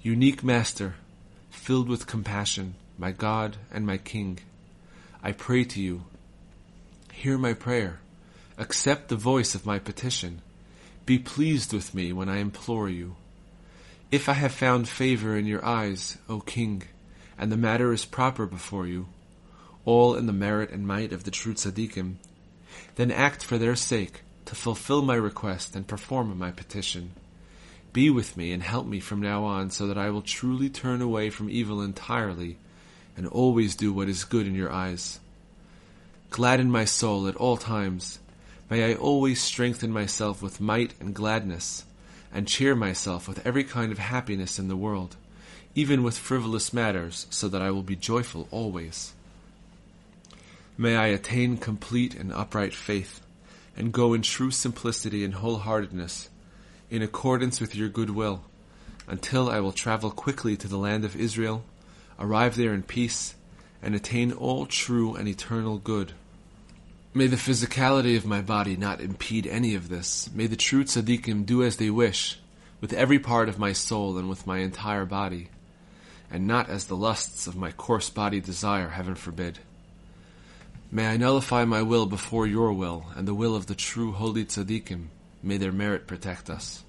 Unique 0.02 0.44
Master, 0.44 0.96
filled 1.50 1.90
with 1.90 2.08
compassion, 2.08 2.76
my 2.98 3.12
God 3.12 3.58
and 3.72 3.86
my 3.86 3.98
King, 3.98 4.40
I 5.22 5.34
pray 5.34 5.66
to 5.66 5.82
you, 5.82 6.04
hear 7.12 7.38
my 7.38 7.54
prayer, 7.54 8.00
accept 8.58 9.10
the 9.10 9.16
voice 9.16 9.54
of 9.54 9.66
my 9.66 9.80
petition, 9.80 10.42
be 11.06 11.20
pleased 11.20 11.74
with 11.74 11.94
me 11.94 12.14
when 12.14 12.30
I 12.30 12.38
implore 12.38 12.90
you. 12.90 13.16
If 14.12 14.30
I 14.30 14.34
have 14.34 14.54
found 14.54 14.88
favor 14.88 15.36
in 15.36 15.46
your 15.46 15.66
eyes, 15.66 16.18
O 16.30 16.40
King, 16.40 16.84
and 17.38 17.52
the 17.52 17.58
matter 17.58 17.92
is 17.92 18.06
proper 18.06 18.46
before 18.46 18.88
you, 18.88 19.08
all 19.84 20.16
in 20.16 20.26
the 20.26 20.34
merit 20.34 20.70
and 20.70 20.88
might 20.88 21.12
of 21.12 21.24
the 21.24 21.32
true 21.32 21.54
tzaddikim, 21.54 22.16
then 22.96 23.12
act 23.12 23.44
for 23.44 23.58
their 23.58 23.76
sake 23.76 24.22
to 24.46 24.56
fulfill 24.56 25.02
my 25.02 25.16
request 25.16 25.76
and 25.76 25.88
perform 25.88 26.38
my 26.38 26.52
petition. 26.52 27.12
Be 27.94 28.10
with 28.10 28.38
me 28.38 28.52
and 28.52 28.64
help 28.64 28.86
me 28.86 29.00
from 29.00 29.22
now 29.22 29.44
on 29.44 29.72
so 29.72 29.88
that 29.88 29.98
I 29.98 30.10
will 30.10 30.22
truly 30.22 30.70
turn 30.70 31.02
away 31.02 31.30
from 31.30 31.50
evil 31.50 31.82
entirely 31.82 32.58
and 33.16 33.28
always 33.28 33.76
do 33.76 33.92
what 33.92 34.08
is 34.08 34.24
good 34.24 34.46
in 34.46 34.56
your 34.56 34.72
eyes. 34.72 35.20
Gladden 36.30 36.70
my 36.70 36.86
soul 36.86 37.28
at 37.28 37.36
all 37.36 37.58
times. 37.58 38.20
May 38.70 38.92
I 38.92 38.96
always 38.96 39.42
strengthen 39.42 39.92
myself 39.92 40.42
with 40.42 40.62
might 40.62 40.94
and 41.00 41.14
gladness, 41.14 41.86
and 42.34 42.48
cheer 42.48 42.76
myself 42.76 43.28
with 43.28 43.46
every 43.46 43.64
kind 43.64 43.92
of 43.92 43.98
happiness 43.98 44.60
in 44.60 44.68
the 44.68 44.76
world, 44.76 45.16
even 45.74 46.04
with 46.04 46.18
frivolous 46.18 46.74
matters, 46.74 47.28
so 47.30 47.48
that 47.48 47.62
I 47.62 47.72
will 47.72 47.84
be 47.84 47.96
joyful 47.96 48.48
always. 48.52 49.14
May 50.80 50.96
I 50.96 51.08
attain 51.08 51.58
complete 51.58 52.14
and 52.14 52.32
upright 52.32 52.74
faith, 52.74 53.20
and 53.76 53.92
go 53.92 54.14
in 54.14 54.22
true 54.22 54.52
simplicity 54.52 55.24
and 55.24 55.34
wholeheartedness, 55.34 56.30
in 56.92 57.02
accordance 57.02 57.60
with 57.60 57.76
your 57.76 57.90
good 57.90 58.12
will, 58.12 58.44
until 59.08 59.50
I 59.50 59.60
will 59.60 59.72
travel 59.72 60.12
quickly 60.12 60.56
to 60.58 60.68
the 60.68 60.78
land 60.78 61.04
of 61.04 61.16
Israel, 61.16 61.64
arrive 62.20 62.56
there 62.56 62.76
in 62.76 62.84
peace, 62.84 63.34
and 63.82 63.96
attain 63.96 64.32
all 64.32 64.68
true 64.68 65.16
and 65.16 65.28
eternal 65.28 65.80
good. 65.80 66.14
May 67.12 67.26
the 67.26 67.38
physicality 67.38 68.16
of 68.16 68.28
my 68.28 68.42
body 68.42 68.78
not 68.78 69.02
impede 69.02 69.48
any 69.48 69.74
of 69.74 69.90
this. 69.90 70.30
May 70.32 70.46
the 70.46 70.56
true 70.56 70.84
tzaddikim 70.84 71.48
do 71.48 71.64
as 71.64 71.78
they 71.78 71.90
wish, 71.90 72.40
with 72.82 72.94
every 72.94 73.18
part 73.18 73.50
of 73.50 73.58
my 73.58 73.74
soul 73.74 74.20
and 74.20 74.30
with 74.30 74.46
my 74.46 74.60
entire 74.60 75.06
body, 75.06 75.50
and 76.30 76.46
not 76.46 76.70
as 76.70 76.86
the 76.86 76.96
lusts 76.96 77.48
of 77.48 77.56
my 77.56 77.72
coarse 77.72 78.12
body 78.12 78.40
desire, 78.40 78.90
heaven 78.90 79.16
forbid. 79.16 79.58
May 80.90 81.08
I 81.08 81.18
nullify 81.18 81.66
my 81.66 81.82
will 81.82 82.06
before 82.06 82.48
your 82.48 82.72
will 82.72 83.08
and 83.16 83.28
the 83.28 83.34
will 83.34 83.56
of 83.56 83.66
the 83.66 83.76
true 83.76 84.14
holy 84.14 84.46
tzaddikim. 84.46 85.08
May 85.44 85.58
their 85.58 85.74
merit 85.74 86.08
protect 86.08 86.50
us. 86.50 86.84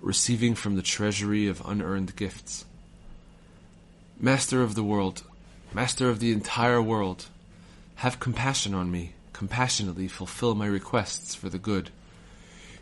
Receiving 0.00 0.54
from 0.54 0.76
the 0.76 0.82
treasury 0.82 1.46
of 1.48 1.62
unearned 1.66 2.16
gifts. 2.16 2.64
Master 4.18 4.62
of 4.62 4.74
the 4.74 4.84
world, 4.84 5.22
Master 5.74 6.08
of 6.08 6.20
the 6.20 6.32
entire 6.32 6.80
world, 6.80 7.26
Have 7.96 8.20
compassion 8.20 8.74
on 8.74 8.90
me, 8.90 9.12
compassionately 9.32 10.08
fulfill 10.08 10.54
my 10.54 10.66
requests 10.66 11.34
for 11.34 11.48
the 11.48 11.58
good. 11.58 11.90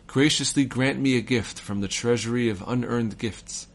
Graciously 0.07 0.63
grant 0.63 0.99
me 0.99 1.17
a 1.17 1.21
gift 1.21 1.59
from 1.59 1.81
the 1.81 1.87
treasury 1.87 2.49
of 2.49 2.63
unearned 2.65 3.17
gifts. 3.17 3.67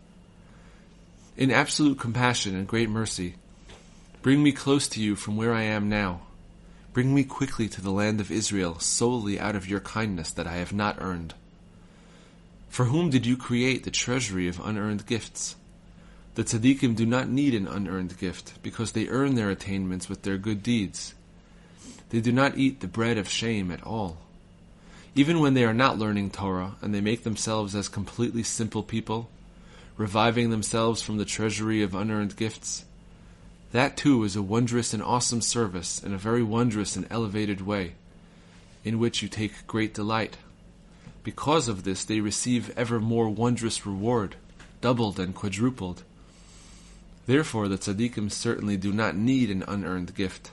In 1.36 1.50
absolute 1.50 1.98
compassion 1.98 2.56
and 2.56 2.66
great 2.66 2.88
mercy, 2.88 3.34
bring 4.28 4.42
me 4.42 4.52
close 4.52 4.86
to 4.88 5.00
you 5.00 5.16
from 5.16 5.38
where 5.38 5.54
I 5.54 5.62
am 5.62 5.88
now. 5.88 6.20
Bring 6.92 7.14
me 7.14 7.24
quickly 7.24 7.66
to 7.70 7.80
the 7.80 7.90
land 7.90 8.20
of 8.20 8.30
Israel 8.30 8.78
solely 8.78 9.40
out 9.40 9.56
of 9.56 9.66
your 9.66 9.80
kindness 9.80 10.32
that 10.32 10.46
I 10.46 10.56
have 10.56 10.70
not 10.70 11.00
earned. 11.00 11.32
For 12.68 12.84
whom 12.84 13.08
did 13.08 13.24
you 13.24 13.38
create 13.38 13.84
the 13.84 13.90
treasury 13.90 14.46
of 14.46 14.60
unearned 14.62 15.06
gifts? 15.06 15.56
The 16.34 16.44
tzaddikim 16.44 16.94
do 16.94 17.06
not 17.06 17.30
need 17.30 17.54
an 17.54 17.66
unearned 17.66 18.18
gift, 18.18 18.62
because 18.62 18.92
they 18.92 19.08
earn 19.08 19.34
their 19.34 19.48
attainments 19.48 20.10
with 20.10 20.24
their 20.24 20.36
good 20.36 20.62
deeds. 20.62 21.14
They 22.10 22.20
do 22.20 22.30
not 22.30 22.58
eat 22.58 22.80
the 22.80 22.86
bread 22.86 23.16
of 23.16 23.30
shame 23.30 23.70
at 23.70 23.82
all. 23.82 24.18
Even 25.14 25.40
when 25.40 25.54
they 25.54 25.64
are 25.64 25.72
not 25.72 25.98
learning 25.98 26.32
Torah, 26.32 26.76
and 26.82 26.94
they 26.94 27.00
make 27.00 27.24
themselves 27.24 27.74
as 27.74 27.88
completely 27.88 28.42
simple 28.42 28.82
people, 28.82 29.30
reviving 29.96 30.50
themselves 30.50 31.00
from 31.00 31.16
the 31.16 31.24
treasury 31.24 31.82
of 31.82 31.94
unearned 31.94 32.36
gifts, 32.36 32.84
that 33.72 33.96
too 33.96 34.24
is 34.24 34.36
a 34.36 34.42
wondrous 34.42 34.94
and 34.94 35.02
awesome 35.02 35.40
service 35.40 36.02
in 36.02 36.14
a 36.14 36.18
very 36.18 36.42
wondrous 36.42 36.96
and 36.96 37.06
elevated 37.10 37.60
way, 37.60 37.94
in 38.84 38.98
which 38.98 39.22
you 39.22 39.28
take 39.28 39.66
great 39.66 39.92
delight. 39.92 40.38
Because 41.22 41.68
of 41.68 41.84
this, 41.84 42.04
they 42.04 42.20
receive 42.20 42.76
ever 42.78 43.00
more 43.00 43.28
wondrous 43.28 43.84
reward, 43.84 44.36
doubled 44.80 45.20
and 45.20 45.34
quadrupled. 45.34 46.02
Therefore, 47.26 47.68
the 47.68 47.76
tzaddikim 47.76 48.32
certainly 48.32 48.78
do 48.78 48.92
not 48.92 49.14
need 49.14 49.50
an 49.50 49.62
unearned 49.68 50.14
gift. 50.14 50.50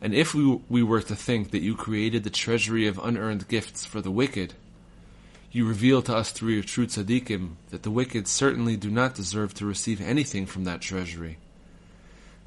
And 0.00 0.14
if 0.14 0.34
we, 0.34 0.60
we 0.68 0.82
were 0.82 1.00
to 1.00 1.16
think 1.16 1.50
that 1.50 1.62
you 1.62 1.74
created 1.74 2.24
the 2.24 2.30
treasury 2.30 2.86
of 2.86 2.98
unearned 3.02 3.48
gifts 3.48 3.86
for 3.86 4.02
the 4.02 4.10
wicked, 4.10 4.52
you 5.50 5.66
reveal 5.66 6.02
to 6.02 6.14
us 6.14 6.30
through 6.30 6.52
your 6.52 6.62
true 6.62 6.86
tzaddikim 6.86 7.54
that 7.70 7.82
the 7.82 7.90
wicked 7.90 8.28
certainly 8.28 8.76
do 8.76 8.90
not 8.90 9.14
deserve 9.14 9.54
to 9.54 9.66
receive 9.66 10.00
anything 10.00 10.46
from 10.46 10.64
that 10.64 10.80
treasury. 10.80 11.38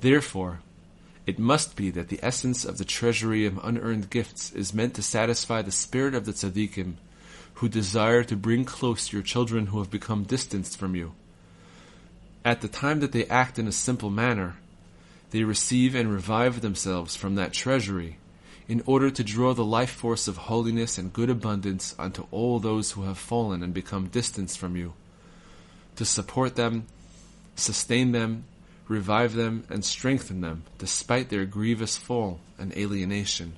Therefore, 0.02 0.60
it 1.26 1.40
must 1.40 1.76
be 1.76 1.90
that 1.92 2.10
the 2.10 2.20
essence 2.22 2.66
of 2.66 2.78
the 2.78 2.86
treasury 2.86 3.46
of 3.46 3.60
unearned 3.64 4.10
gifts 4.10 4.52
is 4.52 4.74
meant 4.74 4.94
to 4.96 5.02
satisfy 5.02 5.62
the 5.62 5.72
spirit 5.72 6.16
of 6.16 6.26
the 6.26 6.32
tzaddikim 6.32 6.94
who 7.56 7.70
desire 7.70 8.24
to 8.24 8.36
bring 8.36 8.66
close 8.66 9.14
your 9.14 9.22
children 9.22 9.68
who 9.68 9.80
have 9.80 9.92
become 9.92 10.24
distanced 10.24 10.78
from 10.78 10.96
you 10.96 11.14
at 12.44 12.62
the 12.62 12.68
time 12.68 13.00
that 13.02 13.12
they 13.12 13.26
act 13.26 13.60
in 13.60 13.68
a 13.68 13.72
simple 13.72 14.10
manner, 14.10 14.58
they 15.30 15.44
receive 15.44 15.96
and 15.96 16.12
revive 16.12 16.62
themselves 16.62 17.16
from 17.16 17.36
that 17.36 17.54
treasury 17.54 18.18
in 18.72 18.82
order 18.86 19.12
to 19.12 19.22
draw 19.22 19.54
the 19.54 19.66
life 19.66 19.90
force 19.92 20.30
of 20.30 20.48
holiness 20.48 20.98
and 20.98 21.12
good 21.12 21.30
abundance 21.30 21.94
unto 22.00 22.26
all 22.32 22.58
those 22.58 22.92
who 22.92 23.02
have 23.04 23.18
fallen 23.18 23.62
and 23.62 23.74
become 23.74 24.08
distanced 24.08 24.58
from 24.58 24.78
you, 24.78 24.94
to 25.98 26.06
support 26.06 26.56
them, 26.56 26.86
sustain 27.54 28.14
them, 28.14 28.46
revive 28.88 29.34
them, 29.34 29.66
and 29.70 29.84
strengthen 29.84 30.40
them 30.40 30.64
despite 30.78 31.28
their 31.28 31.44
grievous 31.44 31.98
fall 31.98 32.40
and 32.58 32.72
alienation. 32.78 33.52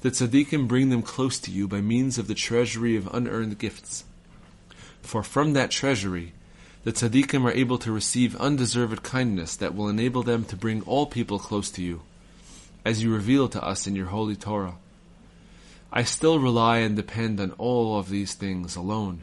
The 0.00 0.10
tzaddikim 0.10 0.66
bring 0.66 0.90
them 0.90 1.02
close 1.02 1.38
to 1.38 1.52
you 1.52 1.68
by 1.68 1.80
means 1.80 2.18
of 2.18 2.26
the 2.26 2.34
treasury 2.34 2.96
of 2.96 3.14
unearned 3.14 3.60
gifts. 3.60 4.02
For 5.02 5.22
from 5.22 5.52
that 5.52 5.70
treasury 5.70 6.32
the 6.82 6.92
tzaddikim 6.92 7.44
are 7.44 7.52
able 7.52 7.78
to 7.78 7.92
receive 7.92 8.34
undeserved 8.40 9.04
kindness 9.04 9.54
that 9.54 9.76
will 9.76 9.88
enable 9.88 10.24
them 10.24 10.44
to 10.46 10.56
bring 10.56 10.82
all 10.82 11.06
people 11.06 11.38
close 11.38 11.70
to 11.70 11.82
you, 11.82 12.02
as 12.84 13.02
you 13.02 13.12
reveal 13.12 13.48
to 13.48 13.62
us 13.62 13.86
in 13.86 13.94
your 13.94 14.06
holy 14.06 14.36
Torah. 14.36 14.76
I 15.92 16.04
still 16.04 16.38
rely 16.38 16.78
and 16.78 16.94
depend 16.94 17.40
on 17.40 17.52
all 17.52 17.98
of 17.98 18.08
these 18.08 18.34
things 18.34 18.76
alone. 18.76 19.22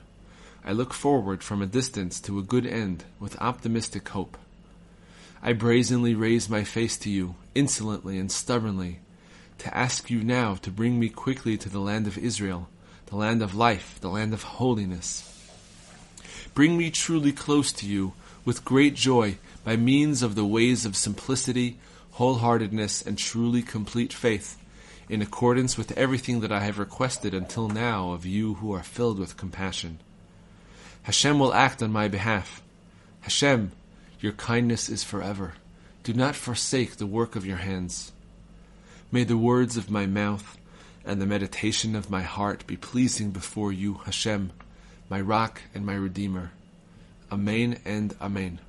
I 0.65 0.73
look 0.73 0.93
forward 0.93 1.43
from 1.43 1.61
a 1.61 1.65
distance 1.65 2.19
to 2.21 2.39
a 2.39 2.43
good 2.43 2.65
end 2.65 3.05
with 3.19 3.41
optimistic 3.41 4.09
hope. 4.09 4.37
I 5.41 5.53
brazenly 5.53 6.13
raise 6.13 6.49
my 6.49 6.63
face 6.63 6.97
to 6.97 7.09
you, 7.09 7.35
insolently 7.55 8.19
and 8.19 8.31
stubbornly, 8.31 8.99
to 9.59 9.75
ask 9.75 10.09
you 10.09 10.23
now 10.23 10.55
to 10.55 10.71
bring 10.71 10.99
me 10.99 11.09
quickly 11.09 11.57
to 11.57 11.69
the 11.69 11.79
land 11.79 12.05
of 12.05 12.17
Israel, 12.17 12.67
the 13.05 13.15
land 13.15 13.41
of 13.41 13.55
life, 13.55 13.97
the 14.01 14.09
land 14.09 14.33
of 14.33 14.43
holiness. 14.43 15.23
Bring 16.53 16.77
me 16.77 16.91
truly 16.91 17.31
close 17.31 17.71
to 17.73 17.87
you 17.87 18.13
with 18.43 18.65
great 18.65 18.95
joy 18.95 19.37
by 19.63 19.77
means 19.77 20.21
of 20.21 20.35
the 20.35 20.45
ways 20.45 20.85
of 20.85 20.95
simplicity, 20.95 21.77
wholeheartedness, 22.17 23.05
and 23.05 23.17
truly 23.17 23.61
complete 23.61 24.13
faith, 24.13 24.57
in 25.09 25.21
accordance 25.21 25.77
with 25.77 25.97
everything 25.97 26.41
that 26.41 26.51
I 26.51 26.61
have 26.61 26.79
requested 26.79 27.33
until 27.33 27.69
now 27.69 28.11
of 28.11 28.25
you 28.25 28.55
who 28.55 28.73
are 28.73 28.83
filled 28.83 29.19
with 29.19 29.37
compassion. 29.37 29.99
Hashem 31.03 31.39
will 31.39 31.53
act 31.53 31.81
on 31.81 31.91
my 31.91 32.07
behalf. 32.07 32.61
Hashem, 33.21 33.71
your 34.19 34.33
kindness 34.33 34.89
is 34.89 35.03
forever. 35.03 35.53
Do 36.03 36.13
not 36.13 36.35
forsake 36.35 36.97
the 36.97 37.05
work 37.05 37.35
of 37.35 37.45
your 37.45 37.57
hands. 37.57 38.11
May 39.11 39.23
the 39.23 39.37
words 39.37 39.77
of 39.77 39.89
my 39.89 40.05
mouth 40.05 40.57
and 41.05 41.21
the 41.21 41.25
meditation 41.25 41.95
of 41.95 42.09
my 42.09 42.21
heart 42.21 42.67
be 42.67 42.75
pleasing 42.75 43.31
before 43.31 43.71
you, 43.71 44.01
Hashem 44.05 44.51
my 45.09 45.21
rock 45.21 45.61
and 45.73 45.85
my 45.85 45.95
redeemer. 45.95 46.51
Amen 47.31 47.79
and 47.85 48.15
Amen. 48.21 48.59